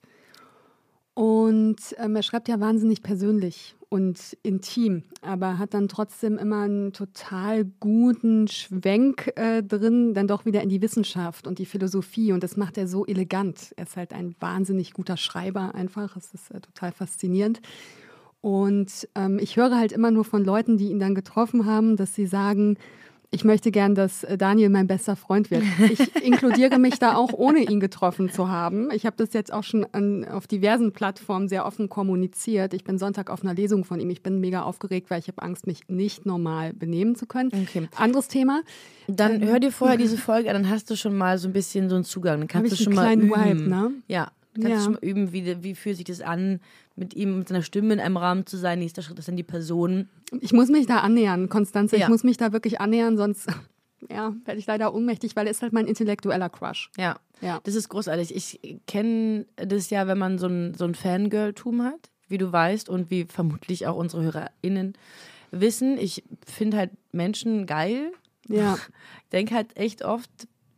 Und 1.15 1.79
ähm, 1.97 2.17
er 2.17 2.23
schreibt 2.23 2.49
ja 2.49 2.61
wahnsinnig 2.61 3.03
persönlich 3.03 3.77
und 3.89 4.37
intim, 4.43 5.05
aber 5.23 5.59
hat 5.59 5.73
dann 5.73 5.89
trotzdem 5.89 6.37
immer 6.37 6.65
einen 6.65 6.93
total 6.93 7.65
guten 7.65 8.47
Schwenk 8.47 9.33
äh, 9.37 9.63
drin, 9.63 10.13
dann 10.13 10.29
doch 10.29 10.45
wieder 10.45 10.63
in 10.63 10.69
die 10.69 10.83
Wissenschaft 10.83 11.47
und 11.47 11.59
die 11.59 11.67
Philosophie. 11.67 12.33
Und 12.33 12.43
das 12.43 12.59
macht 12.59 12.77
er 12.77 12.87
so 12.87 13.07
elegant. 13.07 13.73
Er 13.77 13.85
ist 13.85 13.97
halt 13.97 14.13
ein 14.13 14.37
wahnsinnig 14.39 14.93
guter 14.93 15.17
Schreiber 15.17 15.75
einfach. 15.75 16.15
Es 16.15 16.35
ist 16.35 16.51
äh, 16.51 16.61
total 16.61 16.93
faszinierend. 16.93 17.63
Und 18.41 19.09
ähm, 19.15 19.39
ich 19.41 19.57
höre 19.57 19.77
halt 19.77 19.93
immer 19.93 20.11
nur 20.11 20.25
von 20.25 20.45
Leuten, 20.45 20.77
die 20.77 20.91
ihn 20.91 21.01
dann 21.01 21.15
getroffen 21.15 21.67
haben, 21.67 21.97
dass 21.97 22.15
sie 22.15 22.27
sagen, 22.27 22.77
Ich 23.31 23.45
möchte 23.45 23.71
gern, 23.71 23.95
dass 23.95 24.25
äh, 24.25 24.39
Daniel 24.39 24.71
mein 24.71 24.87
bester 24.87 25.15
Freund 25.15 25.51
wird. 25.51 25.63
Ich 25.91 26.17
inkludiere 26.25 26.79
mich 26.79 26.99
da 26.99 27.15
auch, 27.15 27.35
ohne 27.35 27.59
ihn 27.59 27.79
getroffen 27.79 28.31
zu 28.31 28.49
haben. 28.49 28.91
Ich 28.91 29.05
habe 29.05 29.17
das 29.19 29.35
jetzt 29.35 29.53
auch 29.53 29.65
schon 29.65 29.87
an, 29.93 30.25
auf 30.25 30.47
diversen 30.47 30.93
Plattformen 30.93 31.47
sehr 31.47 31.67
offen 31.67 31.91
kommuniziert. 31.91 32.73
Ich 32.73 32.85
bin 32.85 32.97
Sonntag 32.99 33.29
auf 33.29 33.43
einer 33.43 33.53
Lesung 33.53 33.85
von 33.85 34.01
ihm. 34.01 34.09
Ich 34.09 34.23
bin 34.23 34.41
mega 34.41 34.63
aufgeregt, 34.63 35.11
weil 35.11 35.19
ich 35.19 35.29
habe 35.29 35.43
Angst, 35.43 35.67
mich 35.67 35.89
nicht 35.89 36.25
normal 36.25 36.73
benehmen 36.73 37.17
zu 37.17 37.27
können. 37.27 37.51
Okay. 37.53 37.87
Anderes 37.97 38.29
Thema. 38.29 38.63
Dann 39.09 39.45
hör 39.45 39.61
dir 39.61 39.73
vorher 39.73 39.97
diese 39.99 40.17
Folge 40.17 40.49
an, 40.49 40.63
dann 40.63 40.71
hast 40.71 40.89
du 40.91 40.97
schon 40.97 41.15
mal 41.15 41.37
so 41.37 41.49
ein 41.49 41.53
bisschen 41.53 41.91
so 41.91 41.97
einen 41.97 42.05
Zugang. 42.05 42.39
Dann 42.39 42.49
kannst 42.49 42.73
du 42.73 42.77
schon 42.77 42.95
mal. 42.95 43.15
Vibe, 43.15 43.69
ne? 43.69 43.91
Ja. 44.07 44.31
Du 44.59 44.65
kannst 44.65 44.79
Ja. 44.79 44.83
schon 44.85 44.93
mal 44.95 45.05
üben, 45.05 45.33
wie, 45.33 45.63
wie 45.63 45.75
fühlt 45.77 45.97
sich 45.97 46.05
das 46.05 46.21
an, 46.21 46.61
mit 46.97 47.15
ihm, 47.15 47.39
mit 47.39 47.49
seiner 47.49 47.63
Stimme 47.63 47.95
in 47.95 48.01
einem 48.01 48.17
Rahmen 48.17 48.45
zu 48.45 48.57
sein. 48.57 48.81
Nächster 48.81 49.03
Schritt 49.03 49.19
ist 49.21 49.29
dann 49.29 49.37
die 49.37 49.45
Person. 49.45 50.09
Ich 50.41 50.53
muss 50.53 50.69
mich 50.69 50.87
da 50.87 50.99
annähern, 50.99 51.49
Konstanze. 51.49 51.97
Ja. 51.97 52.03
Ich 52.07 52.09
muss 52.09 52.25
mich 52.25 52.37
da 52.39 52.53
wirklich 52.53 52.81
annähern, 52.81 53.17
sonst 53.17 53.47
ja, 54.11 54.35
werde 54.45 54.59
ich 54.59 54.67
leider 54.67 54.93
ohnmächtig, 54.93 55.37
weil 55.37 55.47
er 55.47 55.53
ist 55.53 55.63
halt 55.63 55.73
mein 55.73 55.87
intellektueller 55.87 56.49
Crush. 56.49 56.91
Ja. 56.97 57.19
Ja. 57.41 57.61
Das 57.63 57.77
ist 57.77 57.89
großartig. 57.89 58.35
Ich 58.35 58.81
kenne 58.89 59.47
das 59.55 59.91
ja, 59.91 60.09
wenn 60.09 60.19
man 60.19 60.39
so 60.39 60.49
ein, 60.49 60.75
so 60.75 60.85
ein 60.85 60.97
Fangirl-Tum 60.97 61.83
hat, 61.85 62.11
wie 62.29 62.39
du 62.39 62.51
weißt 62.51 62.89
und 62.89 63.11
wie 63.13 63.27
vermutlich 63.27 63.87
auch 63.87 63.95
unsere 63.97 64.25
HörerInnen 64.25 64.95
wissen. 65.53 65.99
Ich 65.99 66.25
finde 66.45 66.79
halt 66.79 66.91
Menschen 67.13 67.67
geil. 67.67 68.11
Ja. 68.49 68.77
denke 69.33 69.55
halt 69.55 69.77
echt 69.77 70.05
oft, 70.05 70.31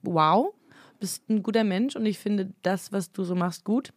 wow, 0.03 0.53
bist 1.01 1.29
ein 1.29 1.43
guter 1.43 1.65
Mensch 1.65 1.97
und 1.97 2.07
ich 2.07 2.19
finde 2.19 2.53
das, 2.63 2.93
was 2.93 3.13
du 3.13 3.25
so 3.25 3.35
machst, 3.35 3.65
gut. 3.65 3.93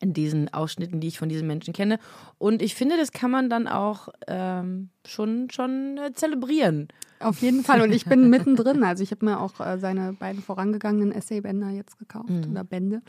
In 0.00 0.12
diesen 0.12 0.52
Ausschnitten, 0.54 1.00
die 1.00 1.08
ich 1.08 1.18
von 1.18 1.28
diesen 1.28 1.48
Menschen 1.48 1.74
kenne. 1.74 1.98
Und 2.38 2.62
ich 2.62 2.76
finde, 2.76 2.96
das 2.96 3.10
kann 3.10 3.32
man 3.32 3.50
dann 3.50 3.66
auch 3.66 4.08
ähm, 4.28 4.90
schon, 5.04 5.50
schon 5.50 5.98
äh, 5.98 6.12
zelebrieren. 6.12 6.86
Auf 7.18 7.42
jeden 7.42 7.64
Fall. 7.64 7.82
Und 7.82 7.92
ich 7.92 8.04
bin 8.04 8.30
mittendrin. 8.30 8.84
Also 8.84 9.02
ich 9.02 9.10
habe 9.10 9.24
mir 9.24 9.40
auch 9.40 9.58
äh, 9.58 9.76
seine 9.78 10.12
beiden 10.12 10.40
vorangegangenen 10.40 11.10
Essaybänder 11.10 11.70
jetzt 11.70 11.98
gekauft 11.98 12.30
oder 12.48 12.62
Bände. 12.62 13.02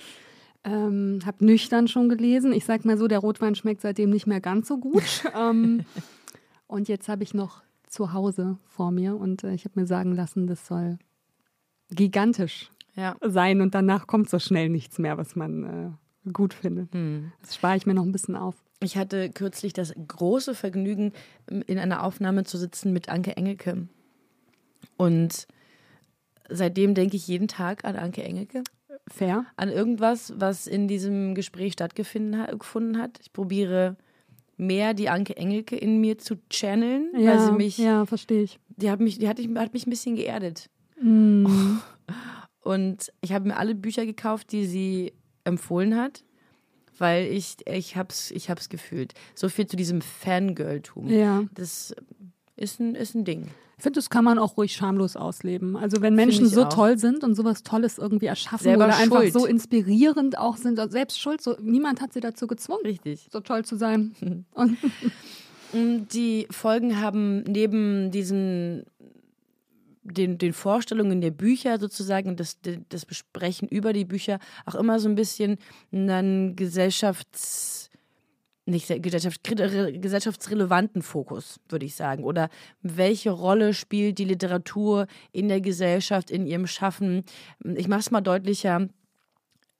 Ähm, 0.63 1.19
habe 1.25 1.45
nüchtern 1.45 1.87
schon 1.87 2.09
gelesen. 2.09 2.53
Ich 2.53 2.65
sag 2.65 2.83
mal 2.85 2.97
so, 2.97 3.07
der 3.07 3.19
Rotwein 3.19 3.53
schmeckt 3.53 3.81
seitdem 3.81 4.09
nicht 4.09 4.25
mehr 4.25 4.41
ganz 4.41 4.67
so 4.67 4.79
gut. 4.79 5.23
ähm, 5.39 5.85
und 6.65 6.89
jetzt 6.89 7.07
habe 7.07 7.21
ich 7.21 7.35
noch 7.35 7.61
zu 7.87 8.13
Hause 8.13 8.57
vor 8.65 8.91
mir 8.91 9.15
und 9.15 9.43
äh, 9.43 9.53
ich 9.53 9.65
habe 9.65 9.79
mir 9.79 9.87
sagen 9.87 10.15
lassen, 10.15 10.47
das 10.47 10.65
soll 10.67 10.97
gigantisch 11.91 12.71
Ja. 12.99 13.15
sein 13.21 13.61
und 13.61 13.73
danach 13.73 14.05
kommt 14.07 14.29
so 14.29 14.37
schnell 14.39 14.69
nichts 14.69 14.99
mehr, 14.99 15.17
was 15.17 15.35
man 15.35 15.97
äh, 16.25 16.31
gut 16.33 16.53
findet. 16.53 16.89
Das 17.41 17.55
spare 17.55 17.77
ich 17.77 17.85
mir 17.85 17.93
noch 17.93 18.03
ein 18.03 18.11
bisschen 18.11 18.35
auf. 18.35 18.55
Ich 18.81 18.97
hatte 18.97 19.29
kürzlich 19.29 19.73
das 19.73 19.93
große 20.07 20.53
Vergnügen, 20.55 21.13
in 21.49 21.79
einer 21.79 22.03
Aufnahme 22.03 22.43
zu 22.43 22.57
sitzen 22.57 22.93
mit 22.93 23.09
Anke 23.09 23.35
Engelke. 23.37 23.87
Und 24.97 25.47
seitdem 26.49 26.93
denke 26.93 27.15
ich 27.17 27.27
jeden 27.27 27.47
Tag 27.47 27.85
an 27.85 27.95
Anke 27.95 28.23
Engelke. 28.23 28.63
Fair. 29.11 29.45
an 29.55 29.69
irgendwas, 29.69 30.33
was 30.37 30.67
in 30.67 30.87
diesem 30.87 31.33
Gespräch 31.33 31.73
stattgefunden 31.73 32.39
ha- 32.39 32.51
gefunden 32.55 32.99
hat. 32.99 33.17
Ich 33.21 33.33
probiere 33.33 33.95
mehr 34.55 34.93
die 34.93 35.09
Anke 35.09 35.35
Engelke 35.35 35.75
in 35.75 35.99
mir 35.99 36.19
zu 36.19 36.35
channeln, 36.51 37.09
weil 37.13 37.23
Ja, 37.23 37.43
sie 37.43 37.51
mich, 37.53 37.77
ja, 37.79 38.05
verstehe 38.05 38.43
ich. 38.43 38.59
die 38.77 38.91
hat 38.91 38.99
mich, 38.99 39.17
die 39.17 39.27
hat, 39.27 39.39
mich- 39.39 39.49
hat 39.57 39.73
mich 39.73 39.87
ein 39.87 39.89
bisschen 39.89 40.15
geerdet. 40.15 40.69
Mm. 41.01 41.47
Und 42.61 43.11
ich 43.21 43.33
habe 43.33 43.47
mir 43.47 43.57
alle 43.57 43.75
Bücher 43.75 44.05
gekauft, 44.05 44.51
die 44.51 44.65
sie 44.65 45.13
empfohlen 45.43 45.95
hat, 45.95 46.23
weil 46.97 47.25
ich, 47.27 47.55
ich 47.65 47.95
hab's, 47.95 48.31
ich 48.31 48.49
hab's 48.49 48.69
gefühlt. 48.69 49.13
So 49.35 49.49
viel 49.49 49.67
zu 49.67 49.77
diesem 49.77 50.01
Fangirl-Tum. 50.01 51.07
Ja. 51.07 51.43
Das 51.53 51.95
ist 52.55 52.79
ein, 52.79 52.95
ist 52.95 53.15
ein 53.15 53.23
Ding. 53.23 53.47
Ich 53.77 53.83
finde, 53.83 53.97
das 53.97 54.09
kann 54.09 54.25
man 54.25 54.37
auch 54.37 54.57
ruhig 54.57 54.73
schamlos 54.73 55.15
ausleben. 55.15 55.77
Also 55.77 56.01
wenn 56.01 56.13
Menschen 56.13 56.47
so 56.47 56.65
auch. 56.65 56.69
toll 56.73 56.97
sind 56.97 57.23
und 57.23 57.35
sowas 57.35 57.63
Tolles 57.63 57.97
irgendwie 57.97 58.25
erschaffen 58.25 58.65
Selber 58.65 58.85
oder 58.85 58.97
einfach 58.97 59.21
schuld. 59.21 59.33
so 59.33 59.45
inspirierend 59.45 60.37
auch 60.37 60.57
sind, 60.57 60.77
also 60.79 60.91
selbst 60.91 61.17
schuld, 61.17 61.41
so, 61.41 61.55
niemand 61.61 62.01
hat 62.01 62.11
sie 62.11 62.19
dazu 62.19 62.45
gezwungen, 62.45 62.81
Richtig. 62.83 63.29
so 63.31 63.39
toll 63.39 63.63
zu 63.63 63.77
sein. 63.77 64.13
Und 65.71 66.13
Die 66.13 66.47
Folgen 66.49 66.99
haben 66.99 67.43
neben 67.43 68.11
diesen 68.11 68.85
den, 70.11 70.37
den 70.37 70.53
Vorstellungen 70.53 71.21
der 71.21 71.31
Bücher 71.31 71.79
sozusagen, 71.79 72.35
das, 72.35 72.57
das 72.89 73.05
Besprechen 73.05 73.67
über 73.67 73.93
die 73.93 74.05
Bücher 74.05 74.39
auch 74.65 74.75
immer 74.75 74.99
so 74.99 75.09
ein 75.09 75.15
bisschen 75.15 75.57
einen 75.91 76.55
Gesellschafts 76.55 77.89
nicht 78.69 78.87
Gesellschaft, 79.01 79.43
gesellschaftsrelevanten 79.43 81.01
Fokus, 81.01 81.59
würde 81.69 81.85
ich 81.85 81.95
sagen. 81.95 82.23
Oder 82.23 82.49
welche 82.81 83.31
Rolle 83.31 83.73
spielt 83.73 84.17
die 84.19 84.25
Literatur 84.25 85.07
in 85.31 85.47
der 85.47 85.59
Gesellschaft, 85.59 86.31
in 86.31 86.45
ihrem 86.45 86.67
Schaffen? 86.67 87.23
Ich 87.63 87.87
mache 87.87 88.01
es 88.01 88.11
mal 88.11 88.21
deutlicher. 88.21 88.87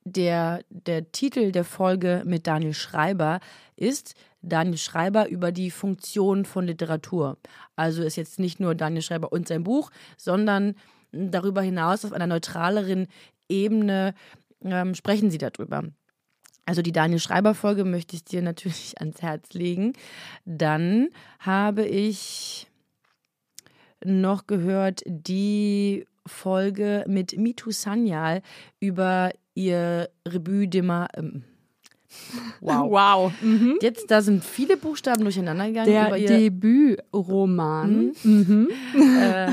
Der, 0.06 0.62
der 0.70 1.12
Titel 1.12 1.52
der 1.52 1.66
Folge 1.66 2.24
mit 2.26 2.48
Daniel 2.48 2.74
Schreiber 2.74 3.42
ist 3.76 4.16
Daniel 4.42 4.78
Schreiber 4.78 5.30
über 5.30 5.52
die 5.52 5.72
Funktion 5.72 6.46
von 6.46 6.66
Literatur. 6.66 7.38
Also 7.76 8.04
ist 8.04 8.16
jetzt 8.16 8.40
nicht 8.40 8.60
nur 8.60 8.76
Daniel 8.76 9.02
Schreiber 9.02 9.32
und 9.32 9.48
sein 9.48 9.64
Buch, 9.64 9.92
sondern 10.18 10.76
darüber 11.12 11.62
hinaus 11.62 12.06
auf 12.06 12.14
einer 12.14 12.28
neutraleren 12.28 13.08
Ebene 13.50 14.14
ähm, 14.64 14.96
sprechen 14.96 15.32
sie 15.32 15.38
darüber. 15.38 15.84
Also 16.66 16.82
die 16.82 16.92
Daniel 16.92 17.20
Schreiber 17.20 17.56
Folge 17.56 17.84
möchte 17.84 18.16
ich 18.16 18.24
dir 18.24 18.42
natürlich 18.42 18.94
ans 19.00 19.22
Herz 19.22 19.54
legen. 19.54 19.94
Dann 20.46 21.10
habe 21.40 21.86
ich 21.86 22.68
noch 24.04 24.48
gehört 24.48 25.02
die 25.06 26.06
Folge 26.26 27.04
mit 27.08 27.38
Mitu 27.38 27.72
Sanyal 27.72 28.42
über 28.80 29.32
ihr 29.56 30.10
Rebut 30.28 30.74
de 30.74 30.84
Ma 30.84 31.08
ähm, 31.16 31.44
Wow. 32.62 32.92
wow. 32.92 33.32
Mhm. 33.42 33.78
Jetzt, 33.82 34.12
da 34.12 34.22
sind 34.22 34.44
viele 34.44 34.78
Buchstaben 34.78 35.22
durcheinander 35.24 35.68
gegangen 35.68 35.88
Der 35.88 36.08
über 36.08 36.18
ihr, 36.18 36.28
Debütroman. 36.28 38.12
Mhm. 38.24 38.70
äh, 39.22 39.52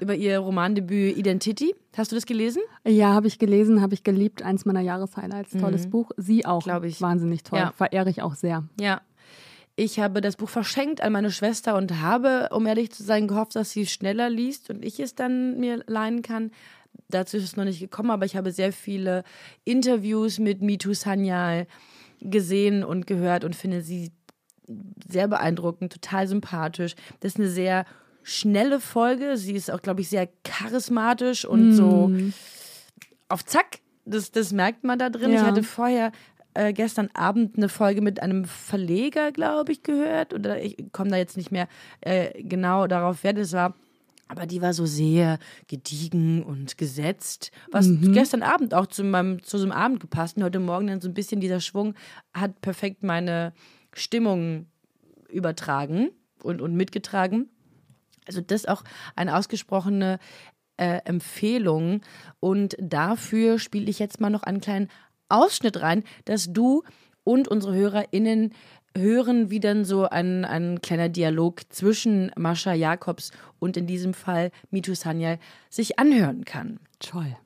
über 0.00 0.14
ihr 0.14 0.38
Romandebüt 0.38 1.16
Identity. 1.16 1.74
Hast 1.96 2.12
du 2.12 2.16
das 2.16 2.26
gelesen? 2.26 2.62
Ja, 2.86 3.14
habe 3.14 3.26
ich 3.26 3.38
gelesen, 3.38 3.80
habe 3.80 3.94
ich 3.94 4.04
geliebt. 4.04 4.42
Eins 4.42 4.64
meiner 4.64 4.80
Jahreshighlights. 4.80 5.52
Tolles 5.52 5.88
Buch. 5.88 6.10
Sie 6.16 6.44
auch. 6.44 6.60
Mhm. 6.66 6.70
Glaub 6.70 6.84
ich. 6.84 7.00
Wahnsinnig 7.00 7.42
toll. 7.42 7.58
Ja. 7.58 7.72
Verehre 7.72 8.10
ich 8.10 8.22
auch 8.22 8.34
sehr. 8.34 8.64
Ja. 8.80 9.00
Ich 9.74 9.98
habe 9.98 10.20
das 10.20 10.36
Buch 10.36 10.50
verschenkt 10.50 11.00
an 11.00 11.12
meine 11.12 11.30
Schwester 11.30 11.76
und 11.76 12.00
habe, 12.02 12.50
um 12.52 12.66
ehrlich 12.66 12.92
zu 12.92 13.02
sein, 13.02 13.26
gehofft, 13.26 13.56
dass 13.56 13.70
sie 13.70 13.82
es 13.82 13.90
schneller 13.90 14.28
liest 14.28 14.68
und 14.68 14.84
ich 14.84 15.00
es 15.00 15.14
dann 15.14 15.58
mir 15.58 15.82
leihen 15.86 16.20
kann. 16.20 16.50
Dazu 17.08 17.38
ist 17.38 17.44
es 17.44 17.56
noch 17.56 17.64
nicht 17.64 17.80
gekommen, 17.80 18.10
aber 18.10 18.26
ich 18.26 18.36
habe 18.36 18.52
sehr 18.52 18.72
viele 18.72 19.24
Interviews 19.64 20.38
mit 20.38 20.60
Mitu 20.60 20.92
Sanyal 20.92 21.66
gesehen 22.22 22.84
und 22.84 23.06
gehört 23.06 23.44
und 23.44 23.54
finde 23.56 23.82
sie 23.82 24.12
sehr 25.08 25.28
beeindruckend, 25.28 25.92
total 25.92 26.26
sympathisch. 26.28 26.94
Das 27.20 27.32
ist 27.32 27.38
eine 27.38 27.48
sehr 27.48 27.84
schnelle 28.22 28.80
Folge. 28.80 29.36
Sie 29.36 29.52
ist 29.54 29.70
auch, 29.70 29.82
glaube 29.82 30.00
ich, 30.00 30.08
sehr 30.08 30.28
charismatisch 30.44 31.44
und 31.44 31.72
so 31.72 32.12
auf 33.28 33.44
Zack. 33.44 33.80
Das, 34.04 34.30
das 34.32 34.52
merkt 34.52 34.84
man 34.84 34.98
da 34.98 35.10
drin. 35.10 35.30
Ich 35.30 35.36
Ja. 35.36 35.46
hatte 35.46 35.62
vorher 35.62 36.12
äh, 36.54 36.72
gestern 36.72 37.08
Abend 37.14 37.56
eine 37.56 37.68
Folge 37.68 38.02
mit 38.02 38.20
einem 38.22 38.44
Verleger, 38.44 39.32
glaube 39.32 39.72
ich, 39.72 39.82
gehört. 39.82 40.34
Oder 40.34 40.62
ich 40.62 40.76
komme 40.92 41.10
da 41.10 41.16
jetzt 41.16 41.36
nicht 41.36 41.50
mehr 41.52 41.66
äh, 42.00 42.42
genau 42.42 42.86
darauf, 42.86 43.18
wer 43.22 43.32
das 43.32 43.52
war. 43.52 43.74
Aber 44.32 44.46
die 44.46 44.62
war 44.62 44.72
so 44.72 44.86
sehr 44.86 45.38
gediegen 45.66 46.42
und 46.42 46.78
gesetzt, 46.78 47.50
was 47.70 47.86
gestern 48.00 48.42
Abend 48.42 48.72
auch 48.72 48.86
zu, 48.86 49.04
meinem, 49.04 49.42
zu 49.42 49.58
so 49.58 49.64
einem 49.64 49.72
Abend 49.72 50.00
gepasst. 50.00 50.38
Und 50.38 50.44
heute 50.44 50.58
Morgen 50.58 50.86
dann 50.86 51.02
so 51.02 51.08
ein 51.08 51.12
bisschen 51.12 51.42
dieser 51.42 51.60
Schwung 51.60 51.92
hat 52.32 52.62
perfekt 52.62 53.02
meine 53.02 53.52
Stimmung 53.92 54.68
übertragen 55.28 56.12
und, 56.42 56.62
und 56.62 56.74
mitgetragen. 56.74 57.50
Also 58.26 58.40
das 58.40 58.62
ist 58.62 58.68
auch 58.70 58.84
eine 59.16 59.36
ausgesprochene 59.36 60.18
äh, 60.78 61.00
Empfehlung. 61.04 62.00
Und 62.40 62.74
dafür 62.80 63.58
spiele 63.58 63.90
ich 63.90 63.98
jetzt 63.98 64.18
mal 64.18 64.30
noch 64.30 64.44
einen 64.44 64.62
kleinen 64.62 64.88
Ausschnitt 65.28 65.82
rein, 65.82 66.04
dass 66.24 66.50
du 66.50 66.84
und 67.22 67.48
unsere 67.48 67.74
HörerInnen 67.74 68.54
hören, 68.96 69.50
wie 69.50 69.60
dann 69.60 69.84
so 69.84 70.08
ein, 70.08 70.44
ein 70.44 70.80
kleiner 70.80 71.08
Dialog 71.08 71.60
zwischen 71.70 72.30
Mascha 72.36 72.74
Jakobs 72.74 73.30
und 73.58 73.76
in 73.76 73.86
diesem 73.86 74.14
Fall 74.14 74.50
Mitu 74.70 74.94
Sanyal 74.94 75.38
sich 75.70 75.98
anhören 75.98 76.44
kann. 76.44 76.78
Toll. 76.98 77.36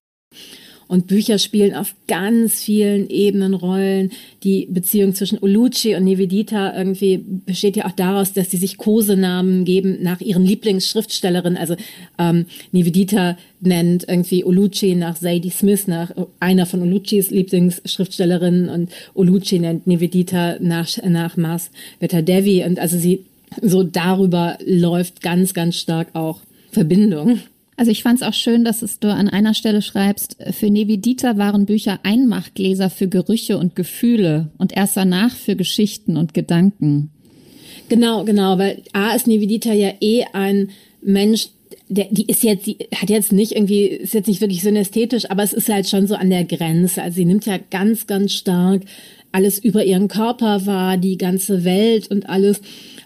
Und 0.88 1.08
Bücher 1.08 1.38
spielen 1.38 1.74
auf 1.74 1.94
ganz 2.06 2.62
vielen 2.62 3.10
Ebenen 3.10 3.54
Rollen. 3.54 4.12
Die 4.44 4.66
Beziehung 4.70 5.14
zwischen 5.14 5.38
Ulucci 5.38 5.96
und 5.96 6.04
Nivedita 6.04 6.76
irgendwie 6.76 7.24
besteht 7.24 7.76
ja 7.76 7.86
auch 7.86 7.92
daraus, 7.92 8.32
dass 8.32 8.50
sie 8.50 8.56
sich 8.56 8.76
Kosenamen 8.76 9.64
geben 9.64 9.98
nach 10.02 10.20
ihren 10.20 10.44
Lieblingsschriftstellerinnen. 10.44 11.58
Also 11.58 11.76
ähm, 12.18 12.46
Nivedita 12.70 13.36
nennt 13.60 14.08
irgendwie 14.08 14.44
Ulucci 14.44 14.94
nach 14.94 15.16
Sadie 15.16 15.50
Smith, 15.50 15.88
nach 15.88 16.12
einer 16.38 16.66
von 16.66 16.82
Uluccis 16.82 17.30
Lieblingsschriftstellerinnen 17.30 18.68
und 18.68 18.90
Ulucci 19.14 19.58
nennt 19.58 19.86
Nivedita 19.86 20.56
nach, 20.60 20.88
nach 21.02 21.36
Mars 21.36 21.70
Veta 21.98 22.22
Devi. 22.22 22.64
Und 22.64 22.78
also 22.78 22.98
sie 22.98 23.24
so 23.62 23.82
darüber 23.82 24.58
läuft 24.64 25.22
ganz, 25.22 25.54
ganz 25.54 25.76
stark 25.76 26.08
auch 26.14 26.40
Verbindung. 26.70 27.40
Also 27.76 27.90
ich 27.90 28.02
fand 28.02 28.20
es 28.20 28.26
auch 28.26 28.32
schön, 28.32 28.64
dass 28.64 28.82
es 28.82 29.00
du 29.00 29.12
an 29.12 29.28
einer 29.28 29.52
Stelle 29.52 29.82
schreibst, 29.82 30.36
für 30.52 30.70
Nevi 30.70 30.98
Dieter 30.98 31.36
waren 31.36 31.66
Bücher 31.66 32.00
Einmachgläser 32.04 32.88
für 32.88 33.06
Gerüche 33.06 33.58
und 33.58 33.76
Gefühle 33.76 34.50
und 34.56 34.74
erst 34.74 34.96
danach 34.96 35.34
für 35.34 35.56
Geschichten 35.56 36.16
und 36.16 36.32
Gedanken. 36.32 37.10
Genau, 37.88 38.24
genau, 38.24 38.58
weil 38.58 38.82
A 38.92 39.14
ist 39.14 39.26
Nevi 39.26 39.46
Dieter 39.46 39.74
ja 39.74 39.92
eh 40.00 40.24
ein 40.32 40.70
Mensch, 41.02 41.48
der, 41.88 42.06
die 42.10 42.26
ist 42.26 42.42
jetzt, 42.42 42.66
die 42.66 42.78
hat 42.94 43.10
jetzt 43.10 43.32
nicht 43.32 43.52
irgendwie, 43.52 43.84
ist 43.86 44.14
jetzt 44.14 44.26
nicht 44.26 44.40
wirklich 44.40 44.62
synästhetisch, 44.62 45.30
aber 45.30 45.42
es 45.42 45.52
ist 45.52 45.68
halt 45.68 45.88
schon 45.88 46.06
so 46.06 46.14
an 46.14 46.30
der 46.30 46.44
Grenze. 46.44 47.02
Also 47.02 47.16
sie 47.16 47.24
nimmt 47.24 47.46
ja 47.46 47.58
ganz, 47.70 48.06
ganz 48.06 48.32
stark 48.32 48.82
alles 49.36 49.58
über 49.58 49.84
ihren 49.84 50.08
Körper 50.08 50.64
wahr, 50.64 50.96
die 50.96 51.18
ganze 51.18 51.62
Welt 51.62 52.10
und 52.10 52.26
alles. 52.26 52.62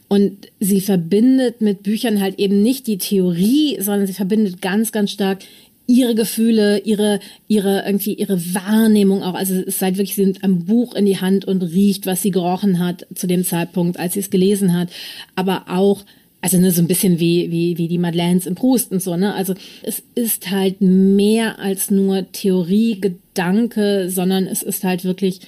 Und 0.07 0.47
sie 0.61 0.81
verbindet 0.81 1.61
mit 1.61 1.83
Büchern 1.83 2.21
halt 2.21 2.39
eben 2.39 2.63
nicht 2.63 2.87
die 2.87 2.99
Theorie, 2.99 3.79
sondern 3.81 4.07
sie 4.07 4.13
verbindet 4.13 4.63
ganz, 4.63 4.93
ganz 4.93 5.11
stark 5.11 5.41
ihre 5.89 6.15
Gefühle, 6.15 6.79
ihre, 6.79 7.19
ihre, 7.49 7.83
irgendwie 7.85 8.15
ihre 8.15 8.41
Wahrnehmung 8.55 9.25
auch. 9.25 9.35
Also 9.35 9.55
es 9.55 9.63
ist 9.63 9.83
halt 9.83 9.97
wirklich, 9.97 10.15
sie 10.15 10.25
nimmt 10.25 10.45
ein 10.45 10.67
Buch 10.67 10.95
in 10.95 11.05
die 11.05 11.21
Hand 11.21 11.47
und 11.47 11.63
riecht, 11.63 12.07
was 12.07 12.23
sie 12.23 12.31
gerochen 12.31 12.79
hat 12.79 13.09
zu 13.13 13.27
dem 13.27 13.45
Zeitpunkt, 13.45 13.99
als 13.99 14.15
sie 14.15 14.21
es 14.21 14.31
gelesen 14.31 14.73
hat. 14.73 14.89
Aber 15.35 15.65
auch, 15.67 16.05
also 16.43 16.59
ne, 16.59 16.71
so 16.71 16.81
ein 16.81 16.87
bisschen 16.87 17.19
wie, 17.19 17.51
wie, 17.51 17.77
wie 17.77 17.89
die 17.89 17.99
Madeleines 17.99 18.47
im 18.47 18.55
Proust 18.55 18.93
und 18.93 19.03
so, 19.03 19.17
ne? 19.17 19.35
Also 19.35 19.55
es 19.83 20.05
ist 20.15 20.49
halt 20.53 20.81
mehr 20.81 21.59
als 21.59 21.91
nur 21.91 22.31
Theorie, 22.31 23.01
Gedanke, 23.01 24.09
sondern 24.11 24.47
es 24.47 24.63
ist 24.63 24.85
halt 24.85 25.05
wirklich 25.05 25.41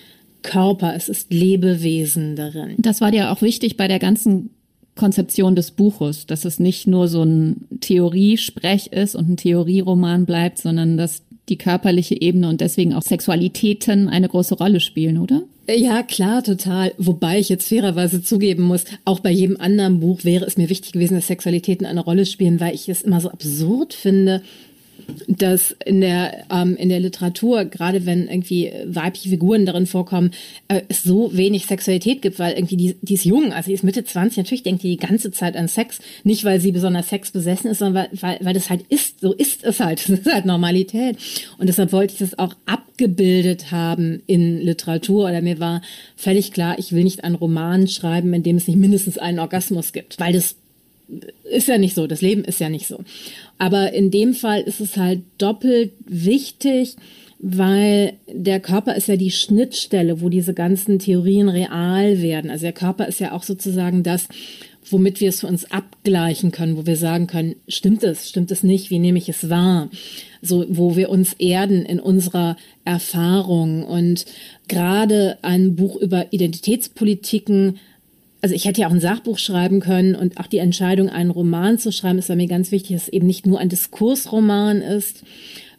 Körper, 0.43 0.95
es 0.95 1.09
ist 1.09 1.33
Lebewesen 1.33 2.37
darin. 2.37 2.75
Das 2.79 3.01
war 3.01 3.11
dir 3.11 3.31
auch 3.31 3.43
wichtig 3.43 3.77
bei 3.77 3.89
der 3.89 3.99
ganzen 3.99 4.51
Konzeption 4.95 5.57
des 5.57 5.71
Buches, 5.71 6.27
dass 6.27 6.45
es 6.45 6.59
nicht 6.59 6.87
nur 6.87 7.09
so 7.09 7.23
ein 7.23 7.67
Theoriesprech 7.81 8.89
ist 8.89 9.15
und 9.15 9.31
ein 9.31 9.37
Theorieroman 9.37 10.27
bleibt, 10.27 10.59
sondern 10.59 10.97
dass 10.97 11.23
die 11.49 11.57
körperliche 11.57 12.21
Ebene 12.21 12.49
und 12.49 12.61
deswegen 12.61 12.95
auch 12.95 13.03
Sexualitäten 13.03 14.09
eine 14.09 14.29
große 14.29 14.55
Rolle 14.55 14.81
spielen, 14.81 15.19
oder? 15.19 15.43
Ja, 15.69 16.03
klar, 16.03 16.43
total. 16.43 16.93
Wobei 16.99 17.39
ich 17.39 17.49
jetzt 17.49 17.69
fairerweise 17.69 18.23
zugeben 18.23 18.65
muss, 18.65 18.85
auch 19.05 19.21
bei 19.21 19.31
jedem 19.31 19.61
anderen 19.61 20.01
Buch 20.01 20.25
wäre 20.25 20.45
es 20.45 20.57
mir 20.57 20.69
wichtig 20.69 20.93
gewesen, 20.93 21.15
dass 21.15 21.29
Sexualitäten 21.29 21.87
eine 21.87 22.01
Rolle 22.01 22.27
spielen, 22.27 22.61
weil 22.61 22.75
ich 22.75 22.89
es 22.89 23.03
immer 23.03 23.21
so 23.21 23.31
absurd 23.31 23.95
finde, 23.95 24.43
dass 25.29 25.75
in 25.85 26.01
der, 26.01 26.45
ähm, 26.51 26.77
in 26.77 26.89
der 26.89 27.01
Literatur, 27.01 27.65
gerade 27.65 28.07
wenn 28.07 28.29
irgendwie 28.29 28.73
weibliche 28.87 29.31
Figuren 29.31 29.67
darin 29.67 29.87
vorkommen, 29.87 30.33
äh, 30.69 30.83
es 30.89 31.03
so 31.03 31.37
wenig 31.37 31.67
Sexualität 31.67 32.23
gibt, 32.23 32.39
weil 32.39 32.55
irgendwie 32.55 32.77
die, 32.77 32.97
die 33.03 33.15
ist 33.15 33.25
jung, 33.25 33.53
also 33.53 33.69
die 33.69 33.75
ist 33.75 33.85
Mitte 33.85 34.05
20, 34.05 34.39
natürlich 34.39 34.63
denkt 34.63 34.83
die 34.83 34.97
die 34.97 35.07
ganze 35.07 35.31
Zeit 35.31 35.57
an 35.57 35.69
Sex, 35.69 36.01
nicht 36.25 36.45
weil 36.45 36.61
sie 36.61 36.73
besonders 36.73 37.09
sexbesessen 37.09 37.71
ist, 37.71 37.79
sondern 37.79 38.09
weil, 38.11 38.21
weil, 38.21 38.39
weil 38.47 38.55
das 38.55 38.71
halt 38.71 38.83
ist, 38.89 39.21
so 39.21 39.33
ist 39.33 39.65
es 39.65 39.81
halt, 39.81 40.01
das 40.09 40.21
ist 40.21 40.33
halt 40.33 40.45
Normalität. 40.45 41.17
Und 41.59 41.69
deshalb 41.69 41.93
wollte 41.93 42.15
ich 42.15 42.19
das 42.19 42.39
auch 42.39 42.55
abgebildet 42.67 43.71
haben 43.71 44.23
in 44.27 44.61
Literatur 44.61 45.29
oder 45.29 45.41
mir 45.43 45.61
war 45.61 45.83
völlig 46.17 46.53
klar, 46.53 46.79
ich 46.79 46.93
will 46.93 47.05
nicht 47.05 47.25
einen 47.25 47.35
Roman 47.35 47.89
schreiben, 47.89 48.33
in 48.35 48.43
dem 48.43 48.57
es 48.57 48.69
nicht 48.69 48.79
mindestens 48.79 49.19
einen 49.19 49.39
Orgasmus 49.39 49.93
gibt, 49.93 50.19
weil 50.21 50.33
das 50.33 50.57
ist 51.51 51.69
ja 51.69 51.79
nicht 51.79 51.95
so, 51.95 52.07
das 52.07 52.23
Leben 52.23 52.45
ist 52.45 52.61
ja 52.61 52.69
nicht 52.69 52.87
so. 52.87 53.05
Aber 53.63 53.93
in 53.93 54.11
dem 54.11 54.35
Fall 54.35 54.63
ist 54.63 54.81
es 54.81 54.97
halt 54.97 55.21
doppelt 55.39 55.93
wichtig, 56.05 56.97
weil 57.39 58.15
der 58.27 58.59
Körper 58.59 58.97
ist 58.97 59.07
ja 59.07 59.15
die 59.15 59.31
Schnittstelle, 59.31 60.21
wo 60.21 60.29
diese 60.29 60.53
ganzen 60.53 60.99
Theorien 60.99 61.49
real 61.49 62.21
werden. 62.21 62.51
Also 62.51 62.63
der 62.63 62.73
Körper 62.73 63.07
ist 63.07 63.21
ja 63.21 63.31
auch 63.31 63.45
sozusagen 63.45 64.03
das, 64.03 64.27
womit 64.91 65.21
wir 65.21 65.29
es 65.29 65.43
für 65.43 65.47
uns 65.47 65.71
abgleichen 65.71 66.51
können, 66.51 66.77
wo 66.77 66.87
wir 66.87 66.97
sagen 66.97 67.29
können, 67.29 67.55
stimmt 67.69 68.03
es, 68.03 68.29
stimmt 68.29 68.51
es 68.51 68.65
nicht, 68.65 68.91
wie 68.91 68.99
nehme 68.99 69.19
ich 69.19 69.29
es 69.29 69.49
wahr? 69.49 69.91
So, 70.41 70.67
wo 70.69 70.97
wir 70.97 71.09
uns 71.09 71.35
erden 71.35 71.87
in 71.87 72.01
unserer 72.01 72.57
Erfahrung 72.85 73.85
und 73.85 74.27
gerade 74.67 75.39
ein 75.43 75.77
Buch 75.77 75.95
über 75.95 76.33
Identitätspolitiken 76.33 77.79
also 78.43 78.57
ich 78.57 78.65
hätte 78.65 78.81
ja 78.81 78.89
auch 78.89 78.93
ein 78.93 79.01
Sachbuch 79.01 79.39
schreiben 79.39 79.81
können 79.81 80.17
und 80.17 80.39
auch 80.39 80.49
die 80.49 80.59
Entscheidung, 80.59 81.09
einen 81.09 81.31
Roman 81.31 81.79
zu 81.79 81.93
schreiben, 81.93 82.19
ist 82.19 82.27
bei 82.29 82.37
mir 82.37 82.49
ganz 82.49 82.73
wichtig, 82.73 82.97
dass 82.97 83.05
es 83.05 83.13
eben 83.13 83.27
nicht 83.27 83.47
nur 83.47 83.61
ein 83.61 83.69
Diskursroman 83.69 84.83
ist, 84.83 85.23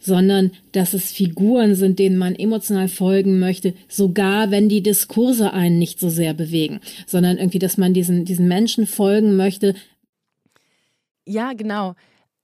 sondern 0.00 0.50
dass 0.72 0.94
es 0.94 1.12
Figuren 1.12 1.74
sind, 1.74 1.98
denen 1.98 2.16
man 2.16 2.34
emotional 2.34 2.88
folgen 2.88 3.38
möchte, 3.38 3.74
sogar 3.88 4.50
wenn 4.50 4.70
die 4.70 4.82
Diskurse 4.82 5.52
einen 5.52 5.78
nicht 5.78 6.00
so 6.00 6.08
sehr 6.08 6.32
bewegen, 6.32 6.80
sondern 7.06 7.36
irgendwie, 7.36 7.58
dass 7.58 7.76
man 7.76 7.92
diesen, 7.92 8.24
diesen 8.24 8.48
Menschen 8.48 8.86
folgen 8.86 9.36
möchte. 9.36 9.74
Ja, 11.26 11.52
genau. 11.52 11.94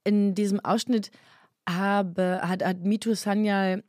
In 0.03 0.35
diesem 0.35 0.59
Ausschnitt 0.59 1.11
habe, 1.67 2.41
hat, 2.43 2.63
hat 2.63 2.83
Mitu 2.83 3.15
Sanyal 3.15 3.83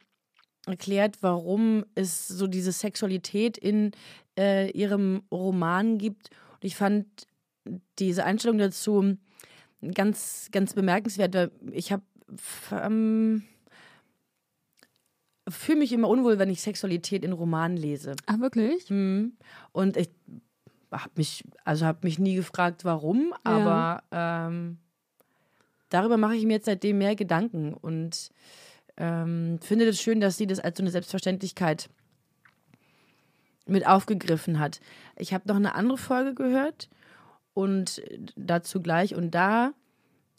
erklärt, 0.66 1.18
warum 1.22 1.84
es 1.94 2.28
so 2.28 2.46
diese 2.46 2.72
Sexualität 2.72 3.58
in 3.58 3.92
äh, 4.38 4.70
ihrem 4.70 5.22
Roman 5.30 5.98
gibt. 5.98 6.30
Und 6.54 6.64
ich 6.64 6.76
fand 6.76 7.06
diese 7.98 8.24
Einstellung 8.24 8.58
dazu 8.58 9.16
ganz, 9.94 10.48
ganz 10.52 10.74
bemerkenswert, 10.74 11.34
weil 11.34 11.50
ich 11.72 11.92
habe 11.92 12.02
ähm, 12.70 13.42
fühle 15.48 15.78
mich 15.78 15.92
immer 15.92 16.08
unwohl, 16.08 16.38
wenn 16.38 16.50
ich 16.50 16.62
Sexualität 16.62 17.24
in 17.24 17.32
Romanen 17.32 17.76
lese. 17.76 18.14
Ach, 18.26 18.38
wirklich? 18.38 18.88
Mhm. 18.90 19.32
Und 19.72 19.96
ich 19.96 20.10
habe 20.90 21.10
mich, 21.16 21.44
also 21.64 21.86
habe 21.86 22.00
mich 22.02 22.18
nie 22.18 22.36
gefragt, 22.36 22.84
warum, 22.84 23.34
aber 23.44 24.02
ja. 24.12 24.46
ähm, 24.46 24.78
darüber 25.88 26.16
mache 26.16 26.36
ich 26.36 26.44
mir 26.44 26.54
jetzt 26.54 26.66
seitdem 26.66 26.98
mehr 26.98 27.16
Gedanken 27.16 27.74
und 27.74 28.30
ähm, 29.02 29.58
finde 29.60 29.84
es 29.86 29.96
das 29.96 30.02
schön, 30.02 30.20
dass 30.20 30.36
sie 30.36 30.46
das 30.46 30.60
als 30.60 30.78
so 30.78 30.82
eine 30.84 30.92
Selbstverständlichkeit 30.92 31.90
mit 33.66 33.84
aufgegriffen 33.84 34.60
hat. 34.60 34.80
Ich 35.16 35.34
habe 35.34 35.48
noch 35.48 35.56
eine 35.56 35.74
andere 35.74 35.98
Folge 35.98 36.34
gehört 36.34 36.88
und 37.52 38.00
dazu 38.36 38.80
gleich 38.80 39.16
und 39.16 39.32
da, 39.32 39.72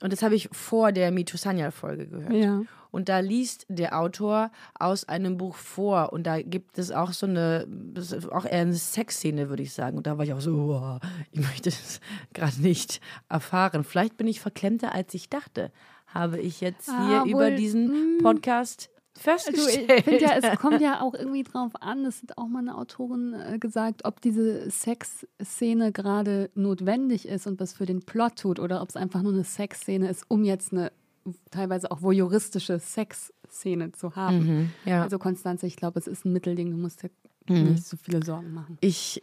und 0.02 0.14
das 0.14 0.24
habe 0.24 0.36
ich 0.36 0.48
vor 0.54 0.94
der 0.94 1.12
Mitu 1.12 1.36
Sanyal-Folge 1.36 2.08
gehört. 2.08 2.34
Ja. 2.34 2.62
Und 2.90 3.10
da 3.10 3.20
liest 3.20 3.66
der 3.68 4.00
Autor 4.00 4.50
aus 4.80 5.10
einem 5.10 5.36
Buch 5.36 5.56
vor 5.56 6.14
und 6.14 6.24
da 6.24 6.42
gibt 6.42 6.78
es 6.78 6.92
auch 6.92 7.12
so 7.12 7.26
eine, 7.26 7.68
auch 8.32 8.46
eher 8.46 8.62
eine 8.62 8.74
Sexszene, 8.74 9.50
würde 9.50 9.64
ich 9.64 9.74
sagen. 9.74 9.98
Und 9.98 10.08
da 10.08 10.18
war 10.18 10.24
ich 10.24 10.32
auch 10.32 10.42
so, 10.42 10.52
oh, 10.52 11.00
ich 11.32 11.42
möchte 11.42 11.70
das 11.70 12.00
gerade 12.34 12.62
nicht 12.62 13.02
erfahren. 13.28 13.84
Vielleicht 13.84 14.16
bin 14.16 14.28
ich 14.28 14.40
verklemmter, 14.40 14.94
als 14.94 15.14
ich 15.16 15.28
dachte, 15.28 15.72
habe 16.14 16.40
ich 16.40 16.62
jetzt 16.62 16.86
hier 16.86 17.22
ah, 17.22 17.26
über 17.26 17.52
diesen 17.52 17.90
hm. 17.90 18.18
Podcast 18.22 18.90
festgestellt. 19.16 19.90
Also 19.90 20.00
ich 20.00 20.04
finde 20.04 20.22
ja, 20.22 20.38
es 20.38 20.60
kommt 20.60 20.82
ja 20.82 21.02
auch 21.02 21.14
irgendwie 21.14 21.44
drauf 21.44 21.72
an, 21.82 22.04
das 22.04 22.22
hat 22.22 22.38
auch 22.38 22.48
mal 22.48 22.60
eine 22.60 22.78
Autorin 22.78 23.34
äh, 23.34 23.60
gesagt, 23.60 24.06
ob 24.06 24.22
diese 24.22 24.70
Sexszene 24.70 25.92
gerade 25.92 26.50
notwendig 26.56 27.28
ist 27.28 27.48
und 27.48 27.60
was 27.60 27.74
für 27.74 27.86
den 27.86 28.02
Plot 28.02 28.38
tut 28.38 28.60
oder 28.60 28.82
ob 28.82 28.90
es 28.90 28.96
einfach 28.96 29.22
nur 29.22 29.34
eine 29.34 29.44
Sexszene 29.44 30.10
ist, 30.10 30.26
um 30.28 30.44
jetzt 30.44 30.72
eine 30.72 30.92
teilweise 31.52 31.92
auch 31.92 32.02
voyeuristische 32.02 32.80
Sexszene 32.80 33.92
zu 33.92 34.16
haben. 34.16 34.40
Mhm, 34.40 34.70
ja. 34.86 35.04
Also 35.04 35.20
Konstanze, 35.20 35.68
ich 35.68 35.76
glaube, 35.76 36.00
es 36.00 36.08
ist 36.08 36.26
ein 36.26 36.34
Mittelding, 36.34 36.72
du 36.72 36.78
musst 36.78 37.04
dir 37.04 37.10
mhm. 37.48 37.72
nicht 37.72 37.86
so 37.86 37.98
viele 37.98 38.24
Sorgen 38.26 38.54
machen. 38.54 38.78
Ich 38.82 39.22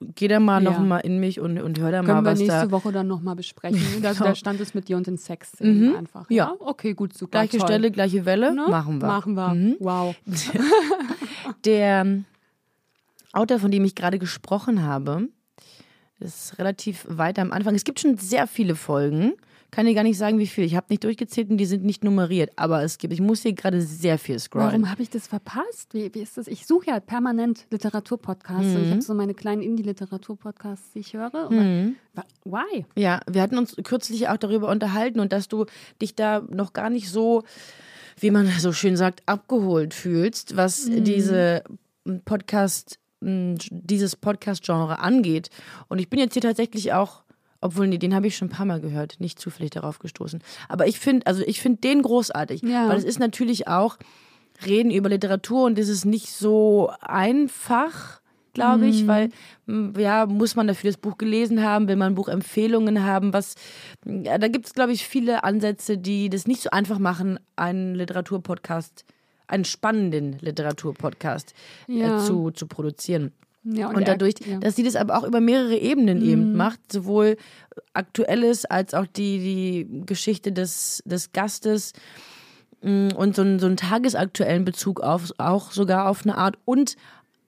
geh 0.00 0.28
da 0.28 0.40
mal 0.40 0.62
ja. 0.62 0.70
noch 0.70 0.78
mal 0.78 0.98
in 0.98 1.18
mich 1.18 1.40
und, 1.40 1.60
und 1.60 1.78
hör 1.78 1.90
da 1.90 2.02
Können 2.02 2.22
mal 2.22 2.24
was 2.24 2.38
da. 2.38 2.44
Können 2.44 2.48
wir 2.48 2.54
nächste 2.54 2.70
Woche 2.70 2.92
dann 2.92 3.06
noch 3.06 3.20
mal 3.20 3.34
besprechen. 3.34 3.80
Da, 4.02 4.12
da 4.12 4.34
stand 4.34 4.60
es 4.60 4.74
mit 4.74 4.88
dir 4.88 4.96
und 4.96 5.06
den 5.06 5.16
Sex 5.16 5.52
mhm. 5.60 5.94
einfach. 5.96 6.30
Ja. 6.30 6.48
ja. 6.50 6.54
Okay, 6.58 6.94
gut, 6.94 7.16
super. 7.16 7.30
Gleiche 7.32 7.58
toll. 7.58 7.68
Stelle, 7.68 7.90
gleiche 7.90 8.24
Welle. 8.24 8.54
Ne? 8.54 8.66
Machen 8.68 9.00
wir. 9.00 9.06
Machen 9.06 9.34
wir. 9.34 9.54
Mhm. 9.54 9.76
Wow. 9.80 10.14
Der 11.64 12.24
Autor, 13.32 13.58
von 13.58 13.70
dem 13.70 13.84
ich 13.84 13.94
gerade 13.94 14.18
gesprochen 14.18 14.82
habe, 14.82 15.28
ist 16.20 16.58
relativ 16.58 17.06
weit 17.08 17.38
am 17.38 17.52
Anfang. 17.52 17.74
Es 17.74 17.84
gibt 17.84 18.00
schon 18.00 18.16
sehr 18.16 18.46
viele 18.46 18.76
Folgen 18.76 19.34
kann 19.74 19.86
dir 19.86 19.94
gar 19.94 20.04
nicht 20.04 20.18
sagen, 20.18 20.38
wie 20.38 20.46
viel. 20.46 20.64
Ich 20.64 20.76
habe 20.76 20.86
nicht 20.88 21.02
durchgezählt 21.02 21.50
und 21.50 21.56
die 21.56 21.66
sind 21.66 21.84
nicht 21.84 22.04
nummeriert. 22.04 22.52
Aber 22.54 22.82
es 22.84 22.98
gibt, 22.98 23.12
ich 23.12 23.20
muss 23.20 23.42
hier 23.42 23.54
gerade 23.54 23.80
sehr 23.80 24.18
viel 24.18 24.38
scrollen. 24.38 24.68
Warum 24.68 24.90
habe 24.90 25.02
ich 25.02 25.10
das 25.10 25.26
verpasst? 25.26 25.92
Wie, 25.92 26.14
wie 26.14 26.20
ist 26.20 26.36
das? 26.36 26.46
Ich 26.46 26.66
suche 26.66 26.86
ja 26.86 27.00
permanent 27.00 27.66
Literaturpodcasts. 27.70 28.74
Mhm. 28.74 28.84
Ich 28.84 28.90
habe 28.92 29.02
so 29.02 29.14
meine 29.14 29.34
kleinen 29.34 29.62
Indie-Literaturpodcasts, 29.62 30.92
die 30.92 31.00
ich 31.00 31.14
höre. 31.14 31.50
Mhm. 31.50 31.96
Why? 32.44 32.86
Ja, 32.94 33.20
wir 33.28 33.42
hatten 33.42 33.58
uns 33.58 33.74
kürzlich 33.82 34.28
auch 34.28 34.36
darüber 34.36 34.68
unterhalten 34.68 35.18
und 35.18 35.32
dass 35.32 35.48
du 35.48 35.66
dich 36.00 36.14
da 36.14 36.44
noch 36.48 36.72
gar 36.72 36.88
nicht 36.88 37.10
so, 37.10 37.42
wie 38.20 38.30
man 38.30 38.46
so 38.58 38.72
schön 38.72 38.96
sagt, 38.96 39.22
abgeholt 39.26 39.92
fühlst, 39.92 40.56
was 40.56 40.86
mhm. 40.86 41.02
diese 41.02 41.64
Podcast 42.24 43.00
dieses 43.26 44.16
Podcast-Genre 44.16 44.98
angeht. 44.98 45.48
Und 45.88 45.98
ich 45.98 46.10
bin 46.10 46.20
jetzt 46.20 46.34
hier 46.34 46.42
tatsächlich 46.42 46.92
auch 46.92 47.23
obwohl, 47.64 47.86
nee, 47.86 47.96
den 47.96 48.14
habe 48.14 48.26
ich 48.26 48.36
schon 48.36 48.48
ein 48.48 48.50
paar 48.50 48.66
Mal 48.66 48.80
gehört, 48.80 49.16
nicht 49.20 49.40
zufällig 49.40 49.70
darauf 49.70 49.98
gestoßen. 49.98 50.42
Aber 50.68 50.86
ich 50.86 51.00
finde, 51.00 51.26
also 51.26 51.42
ich 51.46 51.62
finde 51.62 51.80
den 51.80 52.02
großartig, 52.02 52.60
ja. 52.60 52.90
weil 52.90 52.98
es 52.98 53.04
ist 53.04 53.18
natürlich 53.18 53.68
auch 53.68 53.96
Reden 54.66 54.90
über 54.90 55.08
Literatur 55.08 55.64
und 55.64 55.78
es 55.78 55.88
ist 55.88 56.04
nicht 56.04 56.30
so 56.30 56.90
einfach, 57.00 58.20
glaube 58.52 58.86
ich, 58.86 59.06
weil 59.06 59.30
m, 59.66 59.94
ja, 59.96 60.26
muss 60.26 60.56
man 60.56 60.66
dafür 60.66 60.90
das 60.90 60.98
Buch 60.98 61.16
gelesen 61.16 61.62
haben, 61.64 61.88
will 61.88 61.96
man 61.96 62.14
Buchempfehlungen 62.14 63.02
haben, 63.02 63.32
was 63.32 63.54
ja, 64.04 64.36
da 64.36 64.48
gibt 64.48 64.66
es, 64.66 64.74
glaube 64.74 64.92
ich, 64.92 65.08
viele 65.08 65.42
Ansätze, 65.42 65.96
die 65.96 66.28
das 66.28 66.46
nicht 66.46 66.60
so 66.60 66.68
einfach 66.68 66.98
machen, 66.98 67.40
einen 67.56 67.94
Literaturpodcast, 67.94 69.06
einen 69.46 69.64
spannenden 69.64 70.38
Literaturpodcast 70.40 71.54
Ja. 71.86 72.18
äh, 72.18 72.26
zu, 72.26 72.50
zu 72.50 72.66
produzieren. 72.66 73.32
Ja, 73.64 73.88
Und 73.88 73.96
er- 74.00 74.04
dadurch, 74.04 74.34
ja. 74.46 74.58
dass 74.58 74.76
sie 74.76 74.82
das 74.82 74.94
aber 74.94 75.16
auch 75.18 75.24
über 75.24 75.40
mehrere 75.40 75.76
Ebenen 75.76 76.22
eben 76.22 76.54
macht, 76.54 76.80
sowohl 76.92 77.36
aktuelles 77.94 78.64
als 78.66 78.92
auch 78.94 79.06
die, 79.06 79.38
die 79.38 80.02
Geschichte 80.06 80.52
des, 80.52 81.02
des 81.06 81.32
Gastes 81.32 81.92
mh, 82.82 83.14
und 83.14 83.34
so 83.36 83.42
einen, 83.42 83.58
so 83.58 83.66
einen 83.66 83.76
tagesaktuellen 83.76 84.64
Bezug 84.64 85.00
auf, 85.00 85.30
auch 85.38 85.72
sogar 85.72 86.08
auf 86.08 86.24
eine 86.24 86.36
Art 86.36 86.58
und 86.64 86.96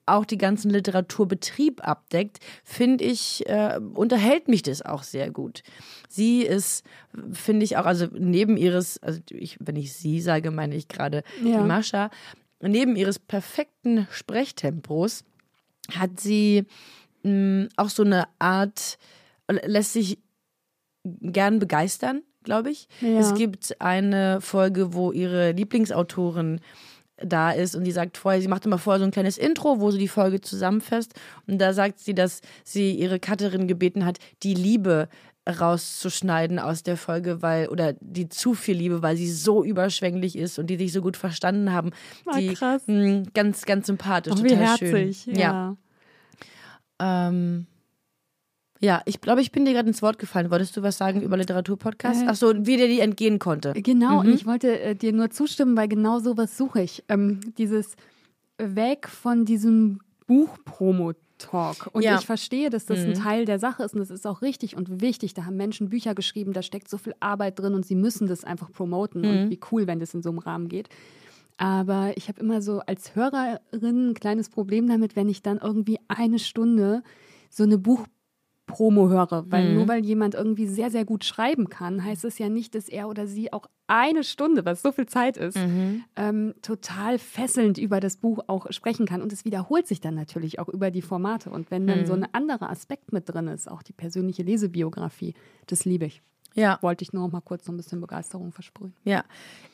auch 0.09 0.23
die 0.23 0.37
ganzen 0.37 0.71
Literaturbetrieb 0.71 1.85
abdeckt, 1.85 2.39
finde 2.63 3.03
ich, 3.03 3.45
äh, 3.47 3.77
unterhält 3.93 4.47
mich 4.47 4.61
das 4.63 4.81
auch 4.81 5.03
sehr 5.03 5.29
gut. 5.31 5.63
Sie 6.07 6.43
ist, 6.43 6.85
finde 7.33 7.65
ich 7.65 7.75
auch, 7.75 7.85
also 7.85 8.07
neben 8.17 8.55
ihres, 8.55 9.03
also 9.03 9.19
ich, 9.29 9.57
wenn 9.59 9.75
ich 9.75 9.91
sie 9.93 10.21
sage, 10.21 10.49
meine 10.49 10.75
ich 10.75 10.87
gerade 10.87 11.23
Ja. 11.43 11.61
die 11.61 11.67
Mascha, 11.67 12.09
neben 12.61 12.95
ihres 12.95 13.19
perfekten 13.19 14.07
Sprechtempos 14.09 15.25
hat 15.93 16.19
sie 16.19 16.65
mh, 17.23 17.67
auch 17.77 17.89
so 17.89 18.03
eine 18.03 18.27
Art, 18.39 18.97
lässt 19.47 19.93
sich 19.93 20.19
gern 21.03 21.59
begeistern, 21.59 22.21
glaube 22.43 22.71
ich. 22.71 22.87
Ja. 23.01 23.19
Es 23.19 23.33
gibt 23.33 23.79
eine 23.79 24.41
Folge, 24.41 24.93
wo 24.93 25.11
ihre 25.11 25.51
Lieblingsautorin 25.51 26.59
da 27.17 27.51
ist 27.51 27.75
und 27.75 27.83
die 27.83 27.91
sagt 27.91 28.17
vorher, 28.17 28.41
sie 28.41 28.47
macht 28.47 28.65
immer 28.65 28.77
vorher 28.77 28.99
so 28.99 29.05
ein 29.05 29.11
kleines 29.11 29.37
Intro, 29.37 29.79
wo 29.79 29.89
sie 29.89 29.97
die 29.97 30.07
Folge 30.07 30.39
zusammenfasst 30.39 31.13
und 31.47 31.59
da 31.59 31.73
sagt 31.73 31.99
sie, 31.99 32.13
dass 32.13 32.41
sie 32.63 32.91
ihre 32.91 33.19
Cutterin 33.19 33.67
gebeten 33.67 34.05
hat, 34.05 34.19
die 34.43 34.53
Liebe 34.53 35.09
rauszuschneiden 35.47 36.59
aus 36.59 36.83
der 36.83 36.97
Folge, 36.97 37.41
weil 37.41 37.67
oder 37.69 37.93
die 38.01 38.29
zu 38.29 38.53
viel 38.53 38.75
Liebe, 38.77 39.01
weil 39.01 39.15
sie 39.17 39.31
so 39.31 39.63
überschwänglich 39.63 40.37
ist 40.37 40.59
und 40.59 40.67
die 40.67 40.77
sich 40.77 40.91
so 40.91 41.01
gut 41.01 41.17
verstanden 41.17 41.71
haben. 41.71 41.91
Ah, 42.25 42.37
die 42.39 42.53
krass. 42.53 42.83
mh, 42.87 43.23
ganz 43.33 43.65
ganz 43.65 43.87
sympathisch, 43.87 44.33
Oh, 44.37 44.43
wie 44.43 44.49
total 44.49 44.65
herzig. 44.65 45.21
schön. 45.23 45.35
Ja. 45.37 45.77
Ähm, 46.99 47.67
ja, 48.79 49.01
ich 49.05 49.21
glaube, 49.21 49.41
ich 49.41 49.51
bin 49.51 49.65
dir 49.65 49.73
gerade 49.73 49.87
ins 49.87 50.01
Wort 50.03 50.19
gefallen. 50.19 50.51
Wolltest 50.51 50.77
du 50.77 50.83
was 50.83 50.97
sagen 50.97 51.21
über 51.21 51.35
Literaturpodcasts? 51.37 52.21
Äh, 52.23 52.27
Ach 52.27 52.35
so, 52.35 52.53
wie 52.65 52.77
dir 52.77 52.87
die 52.87 52.99
entgehen 52.99 53.39
konnte. 53.39 53.73
Genau, 53.73 54.13
Mhm. 54.13 54.19
und 54.19 54.33
ich 54.33 54.45
wollte 54.45 54.79
äh, 54.79 54.95
dir 54.95 55.13
nur 55.13 55.29
zustimmen, 55.31 55.75
weil 55.75 55.87
genau 55.87 56.19
sowas 56.19 56.57
suche 56.57 56.81
ich. 56.83 57.03
Ähm, 57.09 57.39
dieses 57.57 57.95
Weg 58.59 59.07
von 59.07 59.45
diesem 59.45 59.99
Buch-Promo-Talk. 61.37 61.89
Und 61.93 62.01
Ja. 62.03 62.17
ich 62.19 62.25
verstehe, 62.25 62.69
dass 62.69 62.85
das 62.85 62.99
Mhm. 62.99 63.05
ein 63.09 63.13
Teil 63.15 63.45
der 63.45 63.59
Sache 63.59 63.83
ist 63.83 63.93
und 63.93 63.99
das 63.99 64.09
ist 64.09 64.25
auch 64.25 64.41
richtig 64.41 64.75
und 64.75 65.01
wichtig. 65.01 65.33
Da 65.33 65.45
haben 65.45 65.57
Menschen 65.57 65.89
Bücher 65.89 66.15
geschrieben, 66.15 66.53
da 66.53 66.61
steckt 66.61 66.89
so 66.89 66.97
viel 66.97 67.13
Arbeit 67.19 67.59
drin 67.59 67.73
und 67.73 67.85
sie 67.85 67.95
müssen 67.95 68.27
das 68.27 68.43
einfach 68.43 68.71
promoten. 68.71 69.21
Mhm. 69.21 69.27
Und 69.29 69.49
wie 69.49 69.59
cool, 69.71 69.87
wenn 69.87 69.99
das 69.99 70.13
in 70.13 70.21
so 70.23 70.29
einem 70.29 70.39
Rahmen 70.39 70.67
geht. 70.69 70.89
Aber 71.57 72.13
ich 72.15 72.27
habe 72.27 72.39
immer 72.39 72.61
so 72.61 72.79
als 72.81 73.15
Hörerin 73.15 74.09
ein 74.09 74.13
kleines 74.13 74.49
Problem 74.49 74.87
damit, 74.87 75.15
wenn 75.15 75.27
ich 75.29 75.41
dann 75.41 75.57
irgendwie 75.57 75.99
eine 76.07 76.37
Stunde 76.39 77.01
so 77.49 77.63
eine 77.63 77.77
Buchpromo 78.67 79.09
höre. 79.09 79.45
Weil 79.49 79.65
Mhm. 79.69 79.73
nur 79.73 79.87
weil 79.87 80.05
jemand 80.05 80.35
irgendwie 80.35 80.67
sehr, 80.67 80.91
sehr 80.91 81.05
gut 81.05 81.23
schreiben 81.23 81.69
kann, 81.69 82.03
heißt 82.03 82.25
es 82.25 82.37
ja 82.37 82.49
nicht, 82.49 82.75
dass 82.75 82.89
er 82.89 83.07
oder 83.09 83.25
sie 83.27 83.51
auch 83.53 83.65
eine 83.87 84.23
Stunde, 84.23 84.65
was 84.65 84.81
so 84.81 84.91
viel 84.91 85.05
Zeit 85.07 85.37
ist, 85.37 85.55
Mhm. 85.57 86.03
ähm, 86.17 86.53
total 86.61 87.17
fesselnd 87.17 87.77
über 87.77 87.99
das 87.99 88.17
Buch 88.17 88.39
auch 88.47 88.67
sprechen 88.71 89.05
kann. 89.05 89.21
Und 89.21 89.31
es 89.33 89.45
wiederholt 89.45 89.87
sich 89.87 90.01
dann 90.01 90.15
natürlich 90.15 90.59
auch 90.59 90.67
über 90.67 90.91
die 90.91 91.01
Formate. 91.01 91.49
Und 91.49 91.71
wenn 91.71 91.87
dann 91.87 92.05
so 92.05 92.15
Mhm. 92.15 92.23
ein 92.23 92.33
anderer 92.33 92.69
Aspekt 92.69 93.13
mit 93.13 93.29
drin 93.29 93.47
ist, 93.47 93.69
auch 93.71 93.81
die 93.81 93.93
persönliche 93.93 94.43
Lesebiografie, 94.43 95.33
das 95.67 95.85
liebe 95.85 96.05
ich. 96.05 96.21
Ja, 96.53 96.79
Wollte 96.81 97.03
ich 97.03 97.13
nur 97.13 97.23
noch 97.23 97.31
mal 97.31 97.41
kurz 97.41 97.65
so 97.65 97.71
ein 97.71 97.77
bisschen 97.77 98.01
Begeisterung 98.01 98.51
versprühen. 98.51 98.93
ja. 99.03 99.23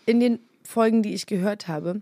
In 0.05 0.19
den 0.19 0.39
Folgen, 0.63 1.01
die 1.01 1.13
ich 1.13 1.25
gehört 1.27 1.67
habe, 1.69 2.01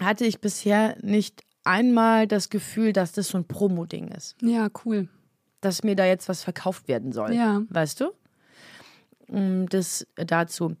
hatte 0.00 0.24
ich 0.24 0.40
bisher 0.40 0.96
nicht 1.02 1.42
einmal 1.64 2.26
das 2.26 2.48
Gefühl, 2.50 2.92
dass 2.94 3.12
das 3.12 3.28
so 3.28 3.38
ein 3.38 3.44
Promo-Ding 3.44 4.08
ist. 4.08 4.36
Ja, 4.42 4.68
cool. 4.84 5.08
Dass 5.64 5.82
mir 5.82 5.96
da 5.96 6.04
jetzt 6.04 6.28
was 6.28 6.42
verkauft 6.42 6.88
werden 6.88 7.12
soll. 7.12 7.32
Ja. 7.34 7.62
Weißt 7.70 8.00
du? 8.00 8.12
Mm, 9.28 9.66
Das 9.70 10.06
dazu. 10.16 10.76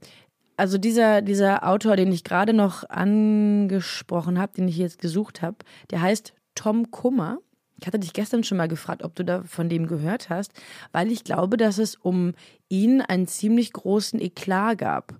Also 0.56 0.78
dieser, 0.78 1.20
dieser 1.22 1.66
Autor, 1.66 1.96
den 1.96 2.12
ich 2.12 2.22
gerade 2.22 2.52
noch 2.52 2.88
angesprochen 2.88 4.38
habe, 4.38 4.52
den 4.52 4.68
ich 4.68 4.76
jetzt 4.76 5.00
gesucht 5.00 5.42
habe, 5.42 5.56
der 5.90 6.00
heißt 6.00 6.32
Tom 6.54 6.90
Kummer. 6.92 7.38
Ich 7.80 7.86
hatte 7.88 7.98
dich 7.98 8.12
gestern 8.12 8.44
schon 8.44 8.58
mal 8.58 8.68
gefragt, 8.68 9.02
ob 9.02 9.16
du 9.16 9.24
da 9.24 9.42
von 9.42 9.68
dem 9.68 9.88
gehört 9.88 10.30
hast, 10.30 10.52
weil 10.92 11.10
ich 11.10 11.24
glaube, 11.24 11.56
dass 11.56 11.78
es 11.78 11.96
um 11.96 12.34
ihn 12.68 13.00
einen 13.00 13.26
ziemlich 13.26 13.72
großen 13.72 14.20
Eklat 14.20 14.78
gab. 14.78 15.14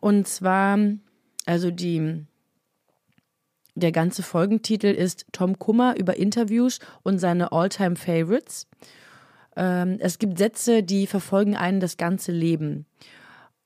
Und 0.00 0.28
zwar, 0.28 0.78
also 1.46 1.70
die, 1.70 2.24
der 3.76 3.92
ganze 3.92 4.22
Folgentitel 4.22 4.86
ist 4.86 5.26
Tom 5.32 5.58
Kummer 5.58 5.96
über 5.98 6.16
Interviews 6.16 6.80
und 7.02 7.18
seine 7.18 7.52
All-Time 7.52 7.94
Favorites. 7.94 8.66
Ähm, 9.54 9.98
es 10.00 10.18
gibt 10.18 10.38
Sätze, 10.38 10.82
die 10.82 11.06
verfolgen 11.06 11.56
einen 11.56 11.78
das 11.78 11.96
ganze 11.96 12.32
Leben. 12.32 12.86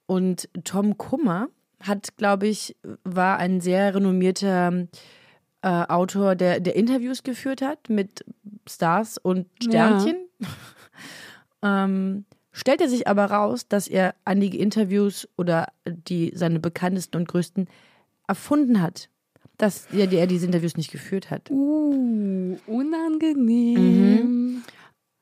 Und 0.07 0.49
Tom 0.65 0.99
Kummer 0.99 1.49
hat, 1.81 2.17
glaube 2.17 2.49
ich, 2.49 2.77
war 3.05 3.39
ein 3.39 3.61
sehr 3.61 3.95
renommierter 3.95 4.89
äh, 5.63 5.69
Autor, 5.69 6.35
der, 6.35 6.59
der 6.59 6.75
Interviews 6.75 7.23
geführt 7.23 7.63
hat 7.63 7.89
mit 7.89 8.25
Stars 8.69 9.17
und 9.17 9.47
Sternchen. 9.63 10.17
ähm, 11.63 12.25
stellte 12.51 12.89
sich 12.89 13.07
aber 13.07 13.27
raus, 13.27 13.69
dass 13.69 13.87
er 13.87 14.17
einige 14.25 14.59
Interviews 14.59 15.29
oder 15.37 15.69
die 15.87 16.33
seine 16.35 16.59
bekanntesten 16.59 17.17
und 17.17 17.29
größten 17.29 17.69
erfunden 18.27 18.83
hat. 18.83 19.09
Dass 19.61 19.87
er, 19.93 20.11
er 20.11 20.27
diese 20.27 20.47
Interviews 20.47 20.77
nicht 20.77 20.91
geführt 20.91 21.31
hat. 21.31 21.51
Uh, 21.51 22.57
unangenehm. 22.67 23.77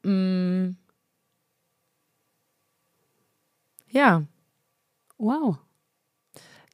Mm. 0.02 0.76
Ja, 3.90 4.24
Wow. 5.18 5.58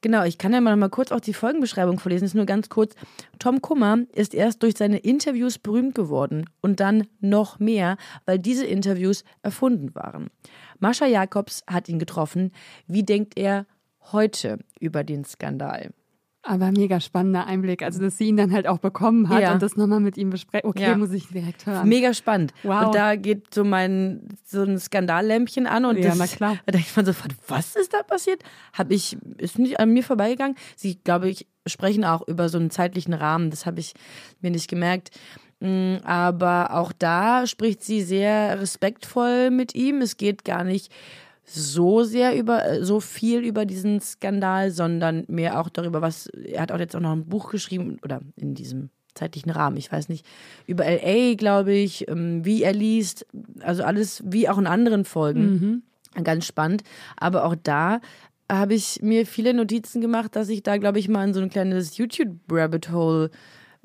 Genau, 0.03 0.22
ich 0.24 0.37
kann 0.37 0.53
ja 0.53 0.61
mal, 0.61 0.77
mal 0.77 0.90
kurz 0.90 1.12
auch 1.12 1.20
die 1.20 1.33
Folgenbeschreibung 1.33 1.98
vorlesen. 1.98 2.24
Das 2.24 2.33
ist 2.33 2.37
nur 2.37 2.44
ganz 2.44 2.68
kurz. 2.68 2.94
Tom 3.38 3.62
Kummer 3.62 4.00
ist 4.12 4.35
erst 4.35 4.62
durch 4.62 4.74
seine 4.77 4.98
Interviews 4.98 5.59
berühmt 5.59 5.94
geworden 5.94 6.50
und 6.61 6.81
dann 6.81 7.07
noch 7.20 7.59
mehr, 7.59 7.96
weil 8.27 8.38
diese 8.38 8.66
Interviews 8.66 9.24
erfunden 9.42 9.94
waren. 9.94 10.29
Mascha 10.79 11.07
Jacobs 11.07 11.64
hat 11.66 11.88
ihn 11.88 11.98
getroffen. 11.98 12.53
Wie 12.87 13.03
denkt 13.03 13.38
er 13.38 13.64
heute 14.12 14.59
über 14.79 15.05
den 15.05 15.24
Skandal? 15.24 15.94
Aber 16.46 16.70
mega 16.72 17.00
spannender 17.00 17.46
Einblick. 17.46 17.83
Also, 17.83 18.00
dass 18.00 18.18
sie 18.18 18.24
ihn 18.28 18.37
dann 18.37 18.52
halt 18.52 18.66
auch 18.66 18.78
bekommen 18.78 19.28
hat 19.30 19.40
Ja. 19.40 19.52
und 19.54 19.62
das 19.62 19.76
nochmal 19.76 20.00
mit 20.00 20.16
ihm 20.18 20.28
besprechen. 20.30 20.68
Okay, 20.68 20.83
Ja. 20.83 20.96
muss 20.96 21.11
ich 21.12 21.28
direkt 21.28 21.64
hören. 21.64 21.88
Mega 21.88 22.12
spannend. 22.12 22.52
Wow. 22.62 22.87
Und 22.87 22.94
da 22.94 23.16
geht 23.16 23.54
so 23.54 23.64
mein 23.64 24.28
so 24.44 24.62
ein 24.62 24.78
Skandallämpchen 24.78 25.66
an 25.66 25.87
und 25.87 25.96
Ja, 25.96 26.11
das, 26.11 26.18
na 26.18 26.26
klar. 26.26 26.57
da 26.66 26.72
denkt 26.72 26.94
man 26.96 27.07
sofort, 27.07 27.33
was 27.48 27.76
ist 27.76 27.94
da 27.94 28.02
passiert? 28.02 28.42
Habe 28.74 28.92
ich 28.92 29.16
ist 29.38 29.59
nicht 29.59 29.80
an 29.80 29.90
mir 29.90 30.02
vorbeigegangen. 30.04 30.57
Sie, 30.76 30.96
glaube 31.02 31.28
ich, 31.30 31.46
sprechen 31.66 32.04
auch 32.04 32.26
über 32.28 32.48
so 32.50 32.59
einen 32.59 32.70
zeitlichen 32.70 33.14
Rahmen. 33.14 33.48
Das 33.50 33.64
habe 33.64 33.80
ich 33.80 33.94
mir 34.42 34.50
nicht 34.50 34.68
gemerkt. 34.68 35.11
Mm, 35.61 35.96
Aber 36.04 36.72
auch 36.74 36.92
da 36.92 37.46
spricht 37.46 37.83
sie 37.83 38.02
sehr 38.02 38.61
respektvoll 38.61 39.50
mit 39.50 39.74
ihm. 39.74 40.02
Es 40.02 40.18
geht 40.18 40.44
gar 40.44 40.62
nicht 40.64 40.92
so 41.44 42.04
sehr 42.04 42.37
über 42.37 42.64
äh, 42.64 42.85
so 42.85 43.00
viel 43.00 43.40
über 43.40 43.66
diesen 43.66 44.00
Skandal, 44.00 44.70
sondern 44.70 45.24
mehr 45.28 45.61
auch 45.61 45.68
darüber, 45.68 46.00
was 46.02 46.26
er 46.26 46.62
hat 46.62 46.72
auch 46.72 46.78
jetzt 46.78 46.96
auch 46.96 47.00
noch 47.00 47.12
ein 47.12 47.26
Buch 47.26 47.50
geschrieben 47.50 47.98
oder 48.02 48.20
in 48.37 48.54
diesem 48.54 48.90
zeitlichen 49.14 49.50
Rahmen, 49.50 49.76
ich 49.76 49.92
weiß 49.92 50.09
nicht, 50.09 50.26
über 50.66 50.85
LA, 50.87 51.35
glaube 51.35 51.72
ich, 51.72 52.09
ähm, 52.09 52.44
wie 52.44 52.62
er 52.64 52.72
liest, 52.72 53.26
also 53.61 53.85
alles 53.85 54.22
wie 54.26 54.48
auch 54.48 54.59
in 54.59 54.66
anderen 54.66 55.04
Folgen. 55.04 55.85
Ganz 56.24 56.46
spannend, 56.46 56.83
aber 57.16 57.44
auch 57.44 57.54
da 57.62 58.00
habe 58.50 58.74
ich 58.74 59.00
mir 59.02 59.26
viele 59.26 59.54
Notizen 59.54 60.00
gemacht, 60.00 60.37
dass 60.37 60.48
ich 60.48 60.62
da 60.62 60.76
glaube 60.78 60.98
ich 60.98 61.09
mal 61.09 61.26
in 61.28 61.35
so 61.35 61.40
ein 61.40 61.48
kleines 61.50 61.96
YouTube 61.96 62.37
Rabbit 62.50 62.90
Hole 62.90 63.30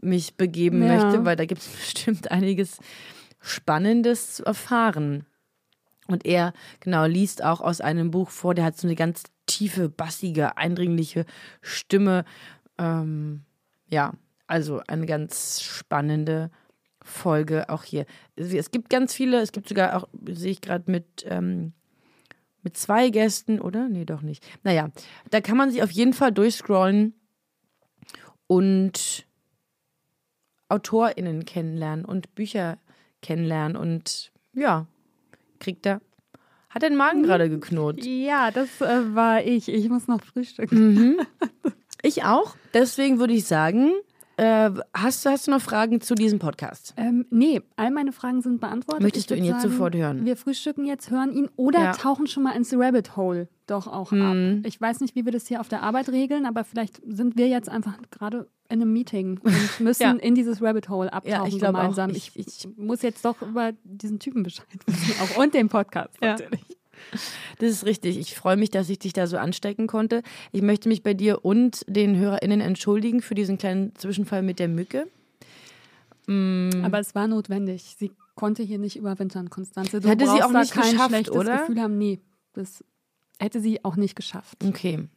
mich 0.02 0.36
begeben 0.36 0.82
Ja. 0.84 0.94
möchte, 0.94 1.26
weil 1.26 1.36
da 1.36 1.46
gibt 1.46 1.62
es 1.62 1.68
bestimmt 1.80 2.32
einiges 2.32 2.78
Spannendes 3.40 4.36
zu 4.36 4.46
erfahren. 4.46 5.26
Und 6.10 6.26
er, 6.26 6.54
genau, 6.80 7.06
liest 7.06 7.44
auch 7.44 7.62
aus 7.62 7.82
einem 7.82 8.10
Buch 8.10 8.30
vor, 8.30 8.56
der 8.56 8.66
hat 8.66 8.78
so 8.78 8.88
eine 8.88 8.96
ganz 8.96 9.24
tiefe, 9.46 9.90
bassige, 9.90 10.58
eindringliche 10.58 11.26
Stimme. 11.62 12.26
Ähm, 12.80 13.42
ja, 13.88 14.14
also 14.48 14.82
eine 14.88 15.06
ganz 15.06 15.62
spannende 15.62 16.50
Folge 17.02 17.70
auch 17.70 17.84
hier. 17.84 18.06
Es 18.36 18.72
gibt 18.72 18.90
ganz 18.90 19.14
viele, 19.14 19.40
es 19.40 19.52
gibt 19.52 19.70
sogar 19.70 19.96
auch, 19.96 20.08
sehe 20.28 20.52
ich 20.52 20.62
gerade 20.62 20.90
mit, 20.92 21.26
ähm, 21.28 21.74
mit 22.64 22.76
zwei 22.76 23.10
Gästen, 23.10 23.62
oder? 23.62 23.88
Nee, 23.88 24.06
doch 24.06 24.22
nicht. 24.22 24.46
Naja, 24.64 24.90
da 25.30 25.42
kann 25.42 25.58
man 25.58 25.72
sich 25.72 25.84
auf 25.84 25.92
jeden 25.92 26.14
Fall 26.14 26.32
durchscrollen 26.32 27.14
und 28.48 29.26
AutorInnen 30.70 31.46
kennenlernen 31.46 32.06
und 32.06 32.34
Bücher 32.36 32.80
kennenlernen 33.22 33.78
und 33.78 34.32
ja, 34.54 34.88
kriegt 35.60 35.86
er. 35.86 36.02
Hat 36.70 36.84
dein 36.84 36.96
Magen 36.96 37.24
gerade 37.24 37.50
geknurrt? 37.50 38.06
Ja, 38.06 38.52
das 38.52 38.80
äh, 38.82 39.16
war 39.16 39.44
ich. 39.44 39.68
Ich 39.70 39.90
muss 39.90 40.08
noch 40.08 40.22
frühstücken. 40.22 41.18
Ich 42.02 42.24
auch. 42.24 42.56
Deswegen 42.74 43.20
würde 43.20 43.34
ich 43.34 43.46
sagen, 43.46 43.92
äh, 44.38 44.72
hast, 44.94 45.26
hast 45.26 45.48
du 45.48 45.52
noch 45.52 45.60
Fragen 45.60 46.00
zu 46.00 46.16
diesem 46.16 46.40
Podcast? 46.40 46.94
Ähm, 46.96 47.26
nee, 47.30 47.62
all 47.76 47.92
meine 47.92 48.14
Fragen 48.14 48.42
sind 48.42 48.62
beantwortet. 48.62 49.04
Möchtest 49.04 49.30
du 49.30 49.36
ihn 49.36 49.44
jetzt 49.44 49.64
sagen, 49.64 49.74
sofort 49.74 49.96
hören? 49.96 50.24
Wir 50.26 50.38
frühstücken 50.38 50.86
jetzt, 50.86 51.12
hören 51.12 51.34
ihn 51.34 51.50
oder 51.58 51.80
Ja. 51.84 51.92
tauchen 51.92 52.26
schon 52.28 52.44
mal 52.44 52.56
ins 52.56 52.74
Rabbit 52.74 53.18
Hole 53.18 53.50
doch 53.70 53.88
auch 53.88 54.12
Mhm. 54.12 54.60
ab. 54.62 54.68
Ich 54.68 54.80
weiß 54.80 55.00
nicht, 55.02 55.16
wie 55.16 55.26
wir 55.26 55.32
das 55.32 55.48
hier 55.48 55.60
auf 55.62 55.68
der 55.70 55.84
Arbeit 55.84 56.10
regeln, 56.10 56.46
aber 56.46 56.64
vielleicht 56.64 57.02
sind 57.08 57.38
wir 57.38 57.48
jetzt 57.48 57.70
einfach 57.70 57.98
gerade 58.12 58.48
in 58.70 58.82
einem 58.82 58.92
Meeting 58.94 59.40
und 59.44 59.54
müssen 59.80 60.04
Ja. 60.04 60.12
in 60.14 60.36
dieses 60.36 60.62
Rabbit 60.62 60.90
Hole 60.90 61.12
abtauchen 61.12 61.48
ich 61.48 61.58
glaub 61.60 61.76
auch. 61.76 61.80
gemeinsam. 61.80 62.10
Ich- 62.12 62.32
Ich, 62.36 62.48
ich, 62.66 62.68
muss 62.78 63.02
jetzt 63.02 63.26
doch 63.26 63.42
über 63.42 63.72
diesen 63.84 64.20
Typen 64.20 64.44
Bescheid 64.44 64.68
wissen 64.86 65.14
auch 65.22 65.38
und 65.38 65.54
den 65.54 65.70
Podcast 65.70 66.16
Ja. 66.22 66.32
natürlich. 66.32 66.62
Das 67.60 67.70
ist 67.72 67.86
richtig. 67.86 68.20
Ich 68.20 68.36
freue 68.36 68.58
mich, 68.58 68.72
dass 68.72 68.90
ich 68.90 69.00
dich 69.00 69.14
da 69.14 69.26
so 69.26 69.38
anstecken 69.38 69.88
konnte. 69.88 70.22
Ich 70.52 70.62
möchte 70.62 70.90
mich 70.90 71.02
bei 71.02 71.14
dir 71.14 71.46
und 71.46 71.86
den 71.88 72.18
HörerInnen 72.18 72.60
entschuldigen 72.60 73.22
für 73.22 73.36
diesen 73.36 73.58
kleinen 73.58 73.96
Zwischenfall 73.96 74.42
mit 74.44 74.60
der 74.60 74.68
Mücke. 74.68 75.08
Aber 76.28 77.00
es 77.00 77.16
war 77.16 77.28
notwendig. 77.28 77.96
Sie 77.98 78.12
konnte 78.36 78.62
hier 78.64 78.78
nicht 78.78 78.96
überwintern, 78.98 79.50
Konstanze. 79.50 80.00
Du 80.00 80.08
Hätte 80.10 80.26
sie 80.26 80.44
auch 80.44 80.52
nicht 80.52 80.74
kein 80.74 80.92
geschafft, 80.92 81.10
schlechtes 81.10 81.36
oder? 81.36 81.58
Gefühl 81.60 81.82
haben. 81.82 81.98
Nee, 81.98 82.20
das 82.54 82.84
hätte 83.40 83.60
sie 83.62 83.84
auch 83.86 83.96
nicht 83.96 84.16
geschafft. 84.16 84.58
Okay. 84.66 85.08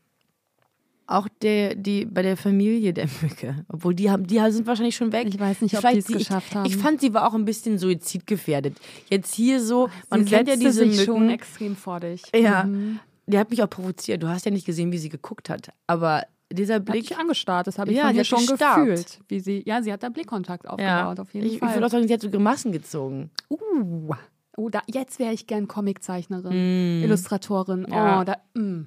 Auch 1.06 1.28
der, 1.42 1.74
die, 1.74 2.06
bei 2.06 2.22
der 2.22 2.36
Familie 2.36 2.92
der 2.94 3.08
Mücke. 3.20 3.66
Obwohl 3.68 3.94
die 3.94 4.10
haben, 4.10 4.26
die 4.26 4.38
sind 4.50 4.66
wahrscheinlich 4.66 4.96
schon 4.96 5.12
weg. 5.12 5.26
Ich 5.28 5.38
weiß 5.38 5.60
nicht, 5.60 5.76
ob 5.76 5.90
die 5.90 5.98
es 5.98 6.06
geschafft 6.06 6.46
ich, 6.50 6.54
haben. 6.56 6.66
Ich 6.66 6.76
fand, 6.76 7.00
sie 7.00 7.12
war 7.12 7.26
auch 7.28 7.34
ein 7.34 7.44
bisschen 7.44 7.76
suizidgefährdet. 7.76 8.78
Jetzt 9.10 9.34
hier 9.34 9.60
so, 9.60 9.90
man 10.10 10.24
sie 10.24 10.30
kennt 10.34 10.48
ja 10.48 10.56
diese 10.56 10.72
sich 10.88 11.02
schon 11.04 11.20
Mücken. 11.20 11.30
extrem 11.34 11.76
vor 11.76 12.00
dich. 12.00 12.22
Ja, 12.34 12.64
Mhm. 12.64 13.00
die 13.26 13.36
hat 13.36 13.50
mich 13.50 13.62
auch 13.62 13.68
provoziert. 13.68 14.22
Du 14.22 14.28
hast 14.28 14.46
ja 14.46 14.52
nicht 14.52 14.64
gesehen, 14.64 14.92
wie 14.92 14.98
sie 14.98 15.08
geguckt 15.08 15.50
hat. 15.50 15.70
Aber 15.86 16.22
dieser 16.50 16.76
Hat 16.76 16.84
Blick. 16.86 17.08
dich 17.08 17.18
angestarrt, 17.18 17.66
das 17.66 17.78
habe 17.78 17.90
ich 17.90 17.96
Ja, 17.96 18.08
von 18.08 18.18
hat 18.18 18.26
schon 18.26 18.46
gestarrt. 18.46 18.86
gefühlt. 18.86 19.18
Wie 19.28 19.40
sie, 19.40 19.62
ja, 19.66 19.82
sie 19.82 19.92
hat 19.92 20.02
da 20.02 20.08
Blickkontakt 20.08 20.66
aufgebaut, 20.68 21.18
Ja, 21.18 21.22
auf 21.22 21.34
jeden 21.34 21.46
ich, 21.46 21.54
ich 21.54 21.58
Fall. 21.58 21.74
würde 21.74 21.86
auch 21.86 21.90
sagen, 21.90 22.06
sie 22.06 22.14
hat 22.14 22.20
so 22.20 22.30
Grimassen 22.30 22.72
gezogen. 22.72 23.30
uh, 23.50 24.14
oh, 24.56 24.68
da, 24.68 24.82
jetzt 24.86 25.18
wäre 25.18 25.32
ich 25.32 25.46
gern 25.46 25.68
Comiczeichnerin, 25.68 27.02
Illustratorin. 27.02 27.82
Mm. 27.82 27.92
Ja. 27.92 28.20
Oh, 28.20 28.24
da, 28.24 28.36
mm. 28.54 28.86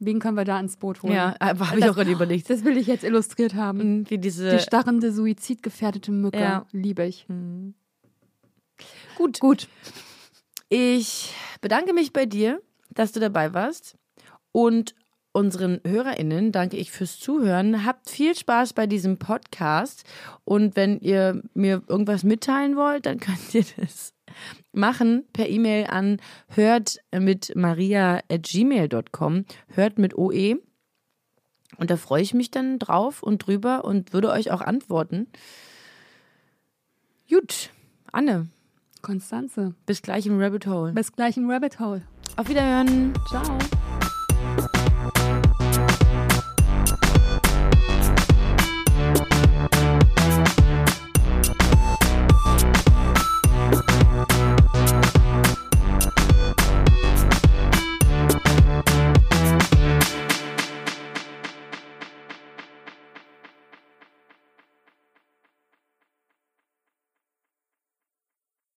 Wen 0.00 0.18
können 0.18 0.36
wir 0.36 0.44
da 0.44 0.58
ins 0.60 0.76
Boot 0.76 1.02
holen? 1.02 1.14
Ja, 1.14 1.34
aber 1.38 1.70
habe 1.70 1.78
ich 1.78 1.88
auch 1.88 1.94
gerade 1.94 2.10
überlegt. 2.10 2.50
Das 2.50 2.64
will 2.64 2.76
ich 2.76 2.86
jetzt 2.86 3.04
illustriert 3.04 3.54
haben. 3.54 4.08
Wie 4.10 4.18
diese. 4.18 4.50
Die 4.50 4.58
starrende, 4.58 5.12
suizidgefährdete 5.12 6.12
Mücke 6.12 6.40
Ja. 6.40 6.66
liebe 6.72 7.04
ich. 7.04 7.26
Gut. 9.16 9.40
Gut. 9.40 9.68
Ich 10.68 11.32
bedanke 11.60 11.92
mich 11.92 12.12
bei 12.12 12.26
dir, 12.26 12.60
dass 12.90 13.12
du 13.12 13.20
dabei 13.20 13.54
warst. 13.54 13.96
Und 14.52 14.94
unseren 15.32 15.80
HörerInnen 15.86 16.52
danke 16.52 16.76
ich 16.76 16.90
fürs 16.90 17.18
Zuhören. 17.18 17.84
Habt 17.84 18.10
viel 18.10 18.34
Spaß 18.36 18.72
bei 18.72 18.86
diesem 18.86 19.18
Podcast. 19.18 20.04
Und 20.44 20.76
wenn 20.76 20.98
ihr 21.00 21.42
mir 21.54 21.82
irgendwas 21.88 22.24
mitteilen 22.24 22.76
wollt, 22.76 23.06
dann 23.06 23.18
könnt 23.20 23.54
ihr 23.54 23.64
das 23.76 24.13
machen 24.72 25.24
per 25.32 25.48
E-Mail 25.48 25.86
an 25.86 26.20
hört 26.48 26.98
mit 27.16 27.52
maria.gmail.com. 27.54 29.44
Hört 29.68 29.98
mit 29.98 30.16
OE. 30.16 30.56
Und 31.76 31.90
da 31.90 31.96
freue 31.96 32.22
ich 32.22 32.34
mich 32.34 32.50
dann 32.50 32.78
drauf 32.78 33.22
und 33.22 33.46
drüber 33.46 33.84
und 33.84 34.12
würde 34.12 34.30
euch 34.30 34.50
auch 34.50 34.60
antworten. 34.60 35.26
Gut, 37.28 37.70
Anne, 38.12 38.48
Konstanze. 39.02 39.74
bis 39.86 40.02
gleich 40.02 40.26
im 40.26 40.40
Rabbit 40.40 40.66
Hole. 40.66 40.92
Bis 40.92 41.12
gleich 41.12 41.36
im 41.36 41.50
Rabbit 41.50 41.80
Hole. 41.80 42.02
Auf 42.36 42.48
Wiederhören. 42.48 43.12
Ciao. 43.28 43.58